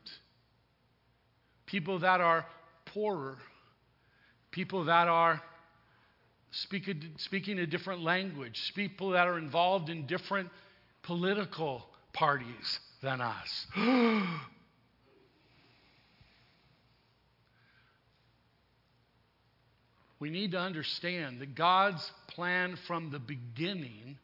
people 1.65 1.99
that 1.99 2.21
are 2.21 2.45
poorer, 2.85 3.37
people 4.51 4.85
that 4.85 5.07
are 5.07 5.41
speaking, 6.51 7.01
speaking 7.17 7.59
a 7.59 7.67
different 7.67 8.01
language, 8.01 8.73
people 8.75 9.11
that 9.11 9.27
are 9.27 9.37
involved 9.37 9.89
in 9.89 10.05
different 10.07 10.49
political 11.03 11.85
parties 12.13 12.79
than 13.01 13.21
us. 13.21 13.67
we 20.19 20.29
need 20.29 20.51
to 20.51 20.59
understand 20.59 21.39
that 21.41 21.55
God's 21.55 22.11
plan 22.27 22.77
from 22.87 23.11
the 23.11 23.19
beginning, 23.19 24.17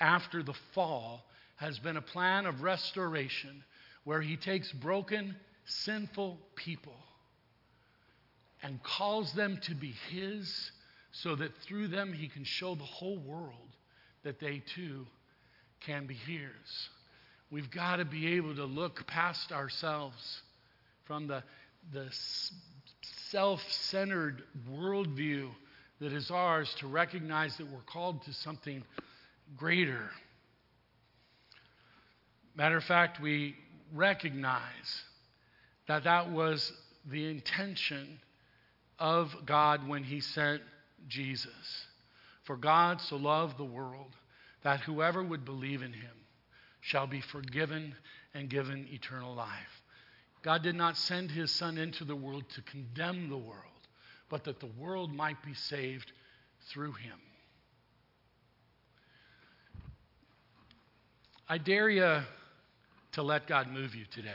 after 0.00 0.42
the 0.42 0.54
fall, 0.74 1.24
has 1.56 1.78
been 1.78 1.96
a 1.96 2.02
plan 2.02 2.46
of 2.46 2.62
restoration 2.62 3.62
where 4.04 4.20
He 4.20 4.36
takes 4.36 4.72
broken, 4.72 5.36
sinful 5.64 6.38
people 6.56 6.96
and 8.62 8.82
calls 8.82 9.32
them 9.32 9.58
to 9.62 9.74
be 9.74 9.94
His 10.10 10.70
so 11.12 11.36
that 11.36 11.56
through 11.58 11.88
them 11.88 12.12
He 12.12 12.28
can 12.28 12.44
show 12.44 12.74
the 12.74 12.84
whole 12.84 13.18
world 13.18 13.76
that 14.24 14.40
they 14.40 14.62
too 14.74 15.06
can 15.80 16.06
be 16.06 16.14
His. 16.14 16.88
We've 17.50 17.70
got 17.70 17.96
to 17.96 18.04
be 18.04 18.34
able 18.36 18.54
to 18.56 18.64
look 18.64 19.06
past 19.06 19.52
ourselves 19.52 20.42
from 21.04 21.26
the, 21.26 21.42
the 21.92 22.06
self 23.30 23.60
centered 23.70 24.42
worldview 24.70 25.50
that 26.00 26.12
is 26.12 26.30
ours 26.30 26.74
to 26.78 26.86
recognize 26.86 27.56
that 27.58 27.70
we're 27.70 27.80
called 27.80 28.22
to 28.24 28.32
something 28.32 28.82
greater. 29.56 30.10
Matter 32.54 32.76
of 32.76 32.84
fact, 32.84 33.20
we 33.20 33.54
recognize 33.94 35.02
that 35.88 36.04
that 36.04 36.30
was 36.30 36.72
the 37.10 37.30
intention 37.30 38.18
of 38.98 39.34
God 39.46 39.86
when 39.86 40.04
He 40.04 40.20
sent 40.20 40.62
Jesus. 41.08 41.86
For 42.44 42.56
God 42.56 43.00
so 43.00 43.16
loved 43.16 43.58
the 43.58 43.64
world 43.64 44.16
that 44.62 44.80
whoever 44.80 45.22
would 45.22 45.44
believe 45.44 45.82
in 45.82 45.92
Him 45.92 46.16
shall 46.80 47.06
be 47.06 47.20
forgiven 47.20 47.94
and 48.34 48.48
given 48.50 48.88
eternal 48.90 49.34
life. 49.34 49.82
God 50.42 50.62
did 50.62 50.74
not 50.74 50.96
send 50.96 51.30
his 51.30 51.50
son 51.50 51.78
into 51.78 52.04
the 52.04 52.16
world 52.16 52.44
to 52.54 52.62
condemn 52.62 53.28
the 53.28 53.36
world, 53.36 53.58
but 54.28 54.44
that 54.44 54.60
the 54.60 54.70
world 54.78 55.14
might 55.14 55.42
be 55.44 55.54
saved 55.54 56.10
through 56.68 56.92
him. 56.92 57.18
I 61.48 61.58
dare 61.58 61.88
you 61.88 62.22
to 63.12 63.22
let 63.22 63.46
God 63.46 63.70
move 63.70 63.94
you 63.94 64.04
today. 64.10 64.30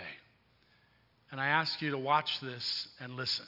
And 1.32 1.42
I 1.42 1.48
ask 1.48 1.82
you 1.82 1.92
to 1.92 1.98
watch 1.98 2.40
this 2.40 2.88
and 3.02 3.16
listen. 3.16 3.46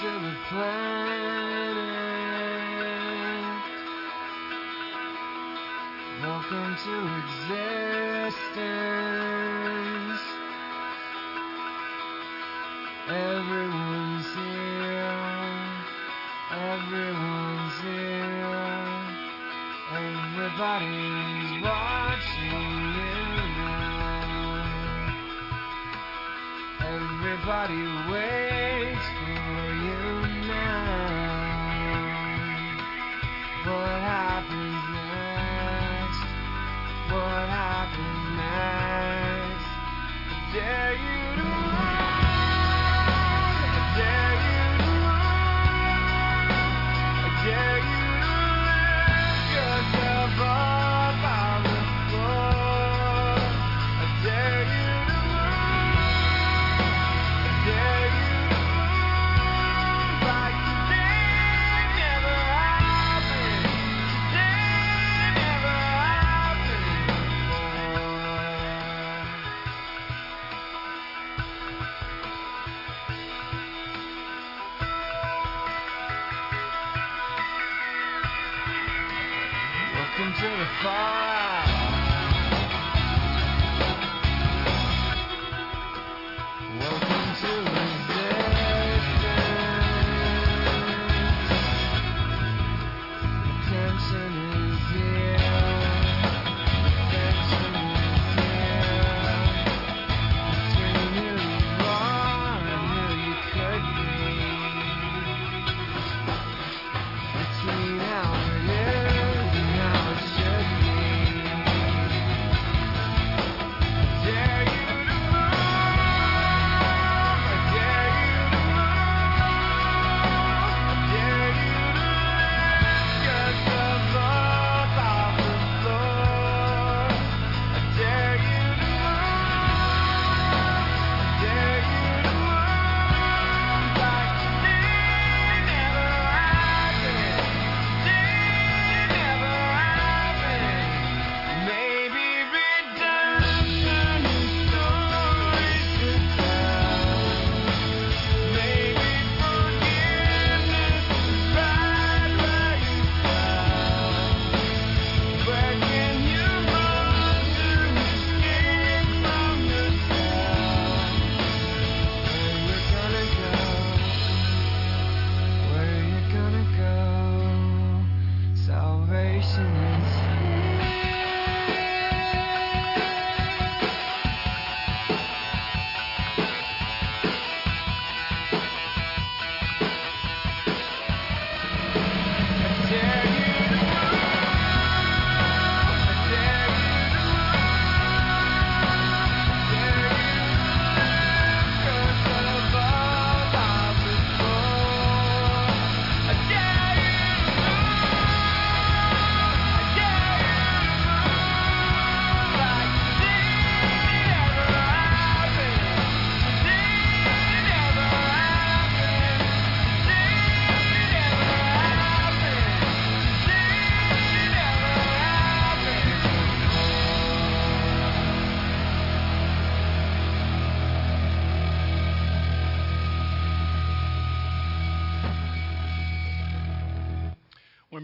To 0.00 0.06
the 0.06 0.34
planet. 0.48 1.76
Welcome 6.22 6.72
to 6.84 6.94
existence. 7.20 8.32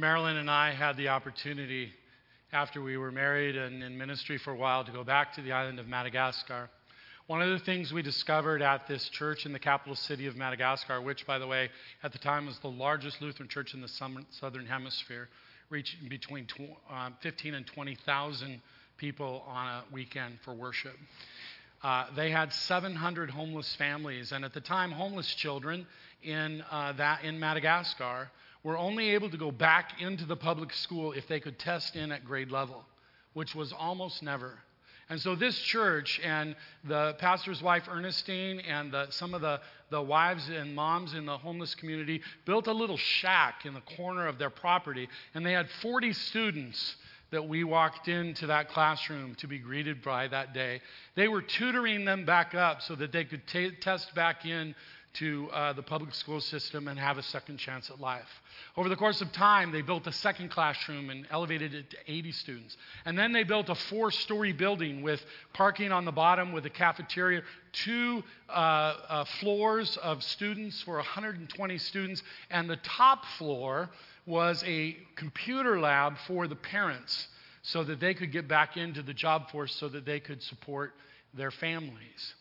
Marilyn 0.07 0.37
and 0.37 0.49
I 0.49 0.73
had 0.73 0.97
the 0.97 1.09
opportunity, 1.09 1.93
after 2.53 2.81
we 2.81 2.97
were 2.97 3.11
married 3.11 3.57
and 3.57 3.83
in 3.83 3.99
ministry 3.99 4.39
for 4.39 4.53
a 4.53 4.57
while, 4.57 4.85
to 4.85 4.93
go 4.93 5.03
back 5.03 5.35
to 5.35 5.43
the 5.43 5.51
island 5.51 5.81
of 5.81 5.89
Madagascar, 5.89 6.71
one 7.27 7.43
of 7.43 7.51
the 7.51 7.59
things 7.65 7.93
we 7.93 8.03
discovered 8.03 8.63
at 8.63 8.87
this 8.87 9.09
church 9.09 9.47
in 9.47 9.53
the 9.53 9.59
capital 9.59 9.97
city 9.97 10.29
of 10.29 10.37
Madagascar, 10.37 11.03
which, 11.03 11.27
by 11.27 11.41
the 11.41 11.47
way, 11.49 11.71
at 12.05 12.13
the 12.13 12.19
time 12.19 12.47
was 12.47 12.57
the 12.61 12.69
largest 12.69 13.21
Lutheran 13.21 13.49
church 13.49 13.75
in 13.75 13.81
the 13.81 13.89
southern 13.89 14.65
hemisphere, 14.65 15.29
reaching 15.71 16.09
between 16.09 16.47
uh, 16.89 17.11
15 17.21 17.55
and 17.55 17.67
20,000 17.67 18.63
people 18.99 19.43
on 19.49 19.67
a 19.67 19.85
weekend 19.93 20.39
for 20.45 20.55
worship. 20.55 20.95
Uh, 21.83 22.07
they 22.15 22.31
had 22.31 22.53
700 22.53 23.29
homeless 23.29 23.75
families, 23.75 24.31
and 24.31 24.45
at 24.45 24.55
the 24.55 24.61
time, 24.61 24.93
homeless 24.93 25.35
children 25.35 25.85
in 26.23 26.63
uh, 26.71 26.93
that 26.93 27.25
in 27.25 27.41
Madagascar 27.41 28.31
were 28.67 28.77
only 28.77 29.11
able 29.11 29.31
to 29.31 29.37
go 29.37 29.53
back 29.53 30.03
into 30.03 30.25
the 30.25 30.35
public 30.35 30.73
school 30.73 31.13
if 31.13 31.29
they 31.29 31.39
could 31.39 31.57
test 31.57 31.95
in 31.95 32.11
at 32.11 32.25
grade 32.25 32.51
level, 32.51 32.85
which 33.33 33.55
was 33.55 33.73
almost 33.73 34.25
never. 34.25 34.59
And 35.09 35.21
so 35.21 35.37
this 35.37 35.57
church 35.57 36.21
and 36.25 36.57
the 36.83 37.15
pastor's 37.21 37.63
wife 37.63 37.85
Ernestine 37.89 38.59
and 38.59 38.91
the, 38.91 39.07
some 39.11 39.35
of 39.35 39.41
the, 39.41 39.61
the 39.91 40.03
wives 40.03 40.49
and 40.49 40.75
moms 40.75 41.15
in 41.15 41.27
the 41.27 41.39
homeless 41.39 41.77
community 41.77 42.23
built 42.45 42.67
a 42.67 42.73
little 42.73 42.97
shack 42.97 43.67
in 43.67 43.73
the 43.73 43.83
corner 43.97 44.27
of 44.27 44.37
their 44.37 44.51
property, 44.51 45.09
and 45.33 45.47
they 45.47 45.53
had 45.53 45.69
40 45.81 46.13
students 46.13 46.97
that 47.31 47.47
we 47.47 47.63
walked 47.63 48.09
into 48.09 48.49
that 48.49 48.69
classroom 48.71 49.37
to 49.37 49.47
be 49.47 49.59
greeted 49.59 50.03
by 50.03 50.27
that 50.27 50.55
day. 50.55 50.81
They 51.15 51.29
were 51.29 51.43
tutoring 51.43 52.05
them 52.05 52.25
back 52.25 52.57
up 52.57 52.83
so 52.83 52.97
that 52.97 53.13
they 53.13 53.25
could 53.25 53.47
ta 53.47 53.69
test 53.81 54.13
back 54.17 54.45
in 54.45 54.75
to 55.19 55.49
uh, 55.53 55.73
the 55.73 55.83
public 55.83 56.15
school 56.15 56.41
system 56.41 56.89
and 56.89 56.99
have 56.99 57.19
a 57.19 57.23
second 57.23 57.59
chance 57.59 57.91
at 57.91 58.01
life. 58.01 58.29
Over 58.77 58.89
the 58.89 58.97
course 58.97 59.21
of 59.21 59.33
time, 59.33 59.73
they 59.73 59.83
built 59.83 60.07
a 60.07 60.13
second 60.13 60.51
classroom 60.51 61.11
and 61.11 61.27
elevated 61.31 61.75
it 61.75 61.91
to 61.91 61.97
80 62.07 62.33
students. 62.33 62.77
And 63.05 63.19
then 63.19 63.33
they 63.33 63.45
built 63.45 63.69
a 63.69 63.75
four 63.75 64.11
story 64.11 64.53
building 64.53 65.03
with 65.03 65.21
parking 65.53 65.93
on 65.93 66.05
the 66.05 66.13
bottom 66.13 66.53
with 66.53 66.67
a 66.67 66.71
cafeteria, 66.71 67.43
two 67.73 68.23
uh, 68.49 68.53
uh, 68.53 69.25
floors 69.41 69.97
of 70.03 70.23
students 70.23 70.83
for 70.83 70.97
120 70.97 71.79
students, 71.79 72.23
and 72.51 72.69
the 72.69 72.77
top 72.77 73.25
floor 73.39 73.91
was 74.27 74.63
a 74.67 74.97
computer 75.15 75.79
lab 75.81 76.15
for 76.27 76.49
the 76.49 76.57
parents 76.57 77.29
so 77.63 77.83
that 77.85 78.01
they 78.01 78.15
could 78.15 78.33
get 78.33 78.47
back 78.47 78.77
into 78.77 79.03
the 79.03 79.15
job 79.15 79.51
force 79.51 79.75
so 79.75 79.89
that 79.89 80.05
they 80.05 80.21
could 80.21 80.43
support 80.43 80.93
their 81.35 81.51
families. 81.51 82.35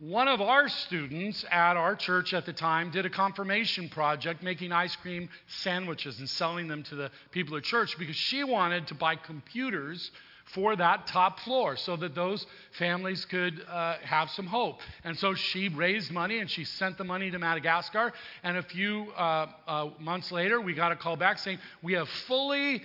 One 0.00 0.28
of 0.28 0.40
our 0.40 0.66
students 0.70 1.44
at 1.50 1.76
our 1.76 1.94
church 1.94 2.32
at 2.32 2.46
the 2.46 2.54
time 2.54 2.90
did 2.90 3.04
a 3.04 3.10
confirmation 3.10 3.90
project 3.90 4.42
making 4.42 4.72
ice 4.72 4.96
cream 4.96 5.28
sandwiches 5.46 6.18
and 6.18 6.26
selling 6.26 6.68
them 6.68 6.82
to 6.84 6.94
the 6.94 7.10
people 7.32 7.54
at 7.58 7.64
church 7.64 7.98
because 7.98 8.16
she 8.16 8.42
wanted 8.42 8.86
to 8.86 8.94
buy 8.94 9.16
computers 9.16 10.10
for 10.54 10.74
that 10.74 11.06
top 11.06 11.38
floor 11.40 11.76
so 11.76 11.96
that 11.96 12.14
those 12.14 12.46
families 12.78 13.26
could 13.26 13.62
uh, 13.68 13.98
have 14.02 14.30
some 14.30 14.46
hope. 14.46 14.80
And 15.04 15.18
so 15.18 15.34
she 15.34 15.68
raised 15.68 16.10
money 16.10 16.38
and 16.38 16.50
she 16.50 16.64
sent 16.64 16.96
the 16.96 17.04
money 17.04 17.30
to 17.30 17.38
Madagascar. 17.38 18.14
And 18.42 18.56
a 18.56 18.62
few 18.62 19.12
uh, 19.18 19.48
uh, 19.66 19.90
months 19.98 20.32
later, 20.32 20.62
we 20.62 20.72
got 20.72 20.92
a 20.92 20.96
call 20.96 21.16
back 21.16 21.38
saying, 21.38 21.58
We 21.82 21.92
have 21.92 22.08
fully 22.26 22.82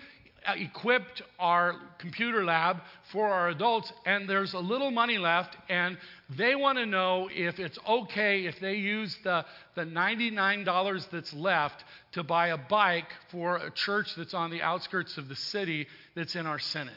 Uh, 0.48 0.54
equipped 0.58 1.24
our 1.40 1.76
computer 1.98 2.44
lab 2.44 2.78
for 3.12 3.28
our 3.28 3.50
adults, 3.50 3.92
and 4.06 4.30
there's 4.30 4.54
a 4.54 4.60
little 4.60 4.92
money 4.92 5.18
left, 5.18 5.56
and 5.70 5.98
they 6.38 6.56
want 6.56 6.78
to 6.78 6.86
know 6.86 7.28
if 7.34 7.58
it's 7.58 7.80
okay 7.88 8.46
if 8.46 8.60
they 8.60 8.76
use 8.76 9.18
the, 9.24 9.44
the 9.76 9.82
$99 9.82 11.10
that's 11.10 11.34
left 11.34 11.84
to 12.12 12.22
buy 12.22 12.50
a 12.50 12.58
bike 12.58 13.08
for 13.32 13.58
a 13.58 13.72
church 13.72 14.08
that's 14.16 14.36
on 14.36 14.52
the 14.52 14.62
outskirts 14.62 15.18
of 15.18 15.28
the 15.30 15.36
city 15.36 15.88
that's 16.16 16.36
in 16.36 16.46
our 16.46 16.60
synod. 16.60 16.94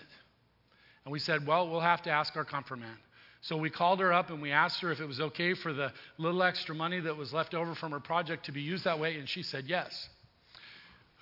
And 1.05 1.13
we 1.13 1.19
said, 1.19 1.47
well, 1.47 1.71
we'll 1.71 1.81
have 1.81 2.03
to 2.03 2.11
ask 2.11 2.37
our 2.37 2.45
confirmand. 2.45 2.99
So 3.41 3.57
we 3.57 3.71
called 3.71 4.01
her 4.01 4.13
up 4.13 4.29
and 4.29 4.43
we 4.43 4.53
asked 4.53 4.83
her 4.83 4.93
if 4.93 5.01
it 5.01 5.07
was 5.07 5.21
okay 5.21 5.55
for 5.55 5.73
the 5.73 5.91
little 6.19 6.43
extra 6.43 6.75
money 6.75 7.01
that 7.01 7.17
was 7.17 7.33
left 7.33 7.55
over 7.55 7.75
from 7.75 7.93
her 7.93 8.01
project 8.01 8.45
to 8.47 8.53
be 8.53 8.61
used 8.61 8.85
that 8.85 9.01
way, 9.01 9.17
and 9.17 9.27
she 9.27 9.43
said 9.43 9.65
yes. 9.69 10.09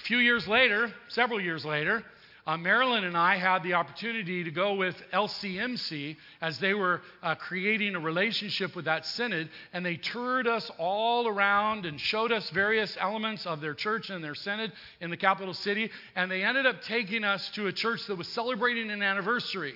A 0.01 0.03
few 0.03 0.19
years 0.19 0.49
later, 0.49 0.93
several 1.09 1.41
years 1.41 1.65
later, 1.65 2.03
uh, 2.46 2.56
Marilyn 2.56 3.02
and 3.02 3.16
I 3.16 3.37
had 3.37 3.64
the 3.64 3.74
opportunity 3.74 4.44
to 4.44 4.52
go 4.52 4.74
with 4.74 4.94
LCMC 5.12 6.16
as 6.40 6.61
they 6.61 6.74
were 6.74 7.02
uh, 7.20 7.35
creating 7.35 7.96
a 7.96 8.00
relationship 8.00 8.76
with 8.76 8.85
that 8.85 9.04
synod, 9.04 9.48
and 9.72 9.85
they 9.85 9.96
toured 9.96 10.46
us 10.46 10.70
all 10.78 11.26
around 11.26 11.87
and 11.87 12.00
showed 12.00 12.30
us 12.30 12.48
various 12.50 12.96
elements 13.00 13.46
of 13.46 13.61
their 13.61 13.74
church 13.74 14.11
and 14.11 14.22
their 14.22 14.37
synod 14.37 14.72
in 15.00 15.11
the 15.11 15.16
capital 15.16 15.54
city. 15.54 15.90
And 16.14 16.30
they 16.30 16.44
ended 16.44 16.66
up 16.66 16.82
taking 16.82 17.24
us 17.24 17.50
to 17.50 17.66
a 17.66 17.72
church 17.72 18.06
that 18.06 18.16
was 18.16 18.28
celebrating 18.28 18.92
an 18.92 19.02
anniversary. 19.02 19.74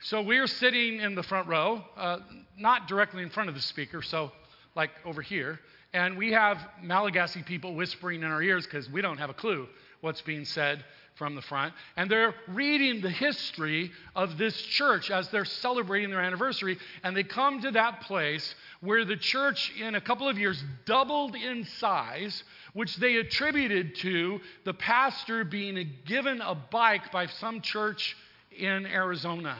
So 0.00 0.22
we 0.22 0.38
are 0.38 0.46
sitting 0.46 1.00
in 1.00 1.14
the 1.14 1.22
front 1.22 1.46
row, 1.46 1.84
uh, 1.96 2.20
not 2.56 2.88
directly 2.88 3.22
in 3.22 3.28
front 3.28 3.50
of 3.50 3.54
the 3.54 3.60
speaker, 3.60 4.00
so 4.00 4.32
like 4.74 4.90
over 5.04 5.20
here. 5.20 5.60
And 5.92 6.16
we 6.16 6.32
have 6.32 6.58
Malagasy 6.82 7.42
people 7.42 7.74
whispering 7.74 8.22
in 8.22 8.30
our 8.30 8.42
ears 8.42 8.64
because 8.64 8.88
we 8.88 9.02
don't 9.02 9.18
have 9.18 9.30
a 9.30 9.34
clue 9.34 9.68
what's 10.00 10.20
being 10.20 10.44
said 10.44 10.84
from 11.14 11.34
the 11.34 11.42
front. 11.42 11.74
And 11.96 12.10
they're 12.10 12.34
reading 12.48 13.00
the 13.00 13.10
history 13.10 13.92
of 14.14 14.36
this 14.36 14.60
church 14.60 15.10
as 15.10 15.28
they're 15.28 15.44
celebrating 15.44 16.10
their 16.10 16.20
anniversary. 16.20 16.78
And 17.02 17.16
they 17.16 17.22
come 17.22 17.60
to 17.62 17.70
that 17.72 18.02
place 18.02 18.54
where 18.80 19.04
the 19.04 19.16
church, 19.16 19.72
in 19.80 19.94
a 19.94 20.00
couple 20.00 20.28
of 20.28 20.38
years, 20.38 20.62
doubled 20.84 21.36
in 21.36 21.64
size, 21.78 22.42
which 22.72 22.96
they 22.96 23.16
attributed 23.16 23.94
to 23.96 24.40
the 24.64 24.74
pastor 24.74 25.44
being 25.44 25.88
given 26.04 26.40
a 26.40 26.54
bike 26.54 27.12
by 27.12 27.26
some 27.26 27.60
church 27.60 28.16
in 28.56 28.86
Arizona. 28.86 29.56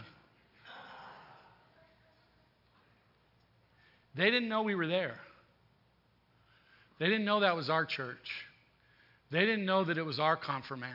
They 4.16 4.30
didn't 4.30 4.48
know 4.48 4.62
we 4.62 4.74
were 4.74 4.86
there. 4.86 5.18
They 6.98 7.06
didn't 7.06 7.24
know 7.24 7.40
that 7.40 7.56
was 7.56 7.68
our 7.68 7.84
church. 7.84 8.46
They 9.30 9.40
didn't 9.40 9.64
know 9.64 9.82
that 9.84 9.98
it 9.98 10.06
was 10.06 10.20
our 10.20 10.36
confirmand. 10.36 10.94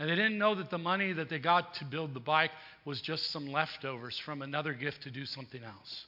And 0.00 0.08
they 0.08 0.14
didn't 0.14 0.38
know 0.38 0.54
that 0.54 0.70
the 0.70 0.78
money 0.78 1.12
that 1.12 1.28
they 1.28 1.38
got 1.38 1.74
to 1.74 1.84
build 1.84 2.14
the 2.14 2.20
bike 2.20 2.52
was 2.86 3.02
just 3.02 3.30
some 3.30 3.52
leftovers 3.52 4.18
from 4.18 4.40
another 4.40 4.72
gift 4.72 5.02
to 5.02 5.10
do 5.10 5.26
something 5.26 5.62
else. 5.62 6.06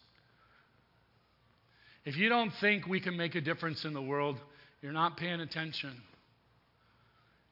If 2.07 2.17
you 2.17 2.31
don't 2.31 2.53
think 2.55 2.87
we 2.87 3.01
can 3.01 3.19
make 3.19 3.35
a 3.35 3.43
difference 3.43 3.85
in 3.85 3.93
the 3.93 4.01
world, 4.01 4.41
you're 4.81 4.93
not 4.93 5.19
paying 5.19 5.41
attention. 5.41 5.93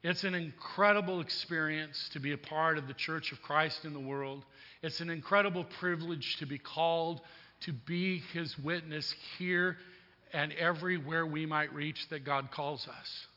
It's 0.01 0.23
an 0.23 0.33
incredible 0.33 1.21
experience 1.21 2.09
to 2.13 2.19
be 2.19 2.31
a 2.31 2.37
part 2.39 2.79
of 2.79 2.87
the 2.87 2.95
Church 2.95 3.31
of 3.31 3.39
Christ 3.43 3.85
in 3.85 3.93
the 3.93 3.99
world. 3.99 4.43
It's 4.81 4.99
an 4.99 5.11
incredible 5.11 5.63
privilege 5.79 6.37
to 6.39 6.47
be 6.47 6.57
called 6.57 7.21
to 7.61 7.71
be 7.71 8.23
His 8.33 8.57
witness 8.57 9.13
here 9.37 9.77
and 10.33 10.51
everywhere 10.53 11.23
we 11.23 11.45
might 11.45 11.71
reach 11.71 12.09
that 12.09 12.25
God 12.25 12.49
calls 12.49 12.87
us. 12.87 13.27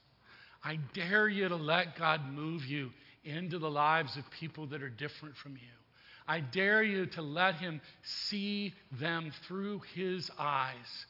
I 0.64 0.78
dare 0.94 1.28
you 1.28 1.48
to 1.48 1.56
let 1.56 1.98
God 1.98 2.32
move 2.32 2.64
you 2.64 2.90
into 3.22 3.58
the 3.58 3.70
lives 3.70 4.16
of 4.16 4.30
people 4.30 4.66
that 4.68 4.82
are 4.82 4.88
different 4.88 5.36
from 5.36 5.52
you. 5.52 5.74
I 6.26 6.40
dare 6.40 6.82
you 6.82 7.04
to 7.06 7.22
let 7.22 7.56
Him 7.56 7.82
see 8.02 8.72
them 8.98 9.30
through 9.46 9.82
His 9.94 10.30
eyes 10.38 11.06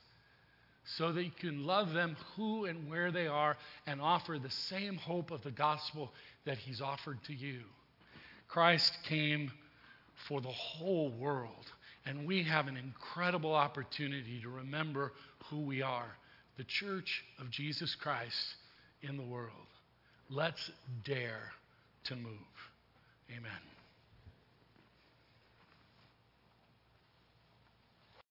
so 0.97 1.13
that 1.13 1.25
you 1.25 1.31
can 1.39 1.65
love 1.65 1.93
them 1.93 2.17
who 2.35 2.65
and 2.65 2.91
where 2.91 3.13
they 3.13 3.29
are 3.29 3.57
and 3.87 4.01
offer 4.01 4.39
the 4.39 4.51
same 4.51 4.97
hope 4.97 5.31
of 5.31 5.43
the 5.43 5.53
gospel 5.53 6.13
that 6.45 6.59
He's 6.59 6.81
offered 6.81 7.23
to 7.25 7.33
you. 7.33 7.61
Christ 8.49 8.93
came 9.05 9.53
for 10.29 10.41
the 10.41 10.49
whole 10.49 11.11
world, 11.11 11.71
and 12.07 12.27
we 12.27 12.43
have 12.43 12.67
an 12.67 12.77
incredible 12.77 13.55
opportunity 13.55 14.41
to 14.43 14.49
remember 14.49 15.13
who 15.47 15.61
we 15.61 15.81
are 15.81 16.17
the 16.57 16.65
church 16.65 17.25
of 17.41 17.51
Jesus 17.51 17.97
Christ 17.97 18.55
in 19.09 19.17
the 19.17 19.23
world. 19.23 19.51
Let's 20.31 20.71
dare 21.05 21.53
to 22.05 22.17
move. 22.17 22.33
Amen. 23.31 23.74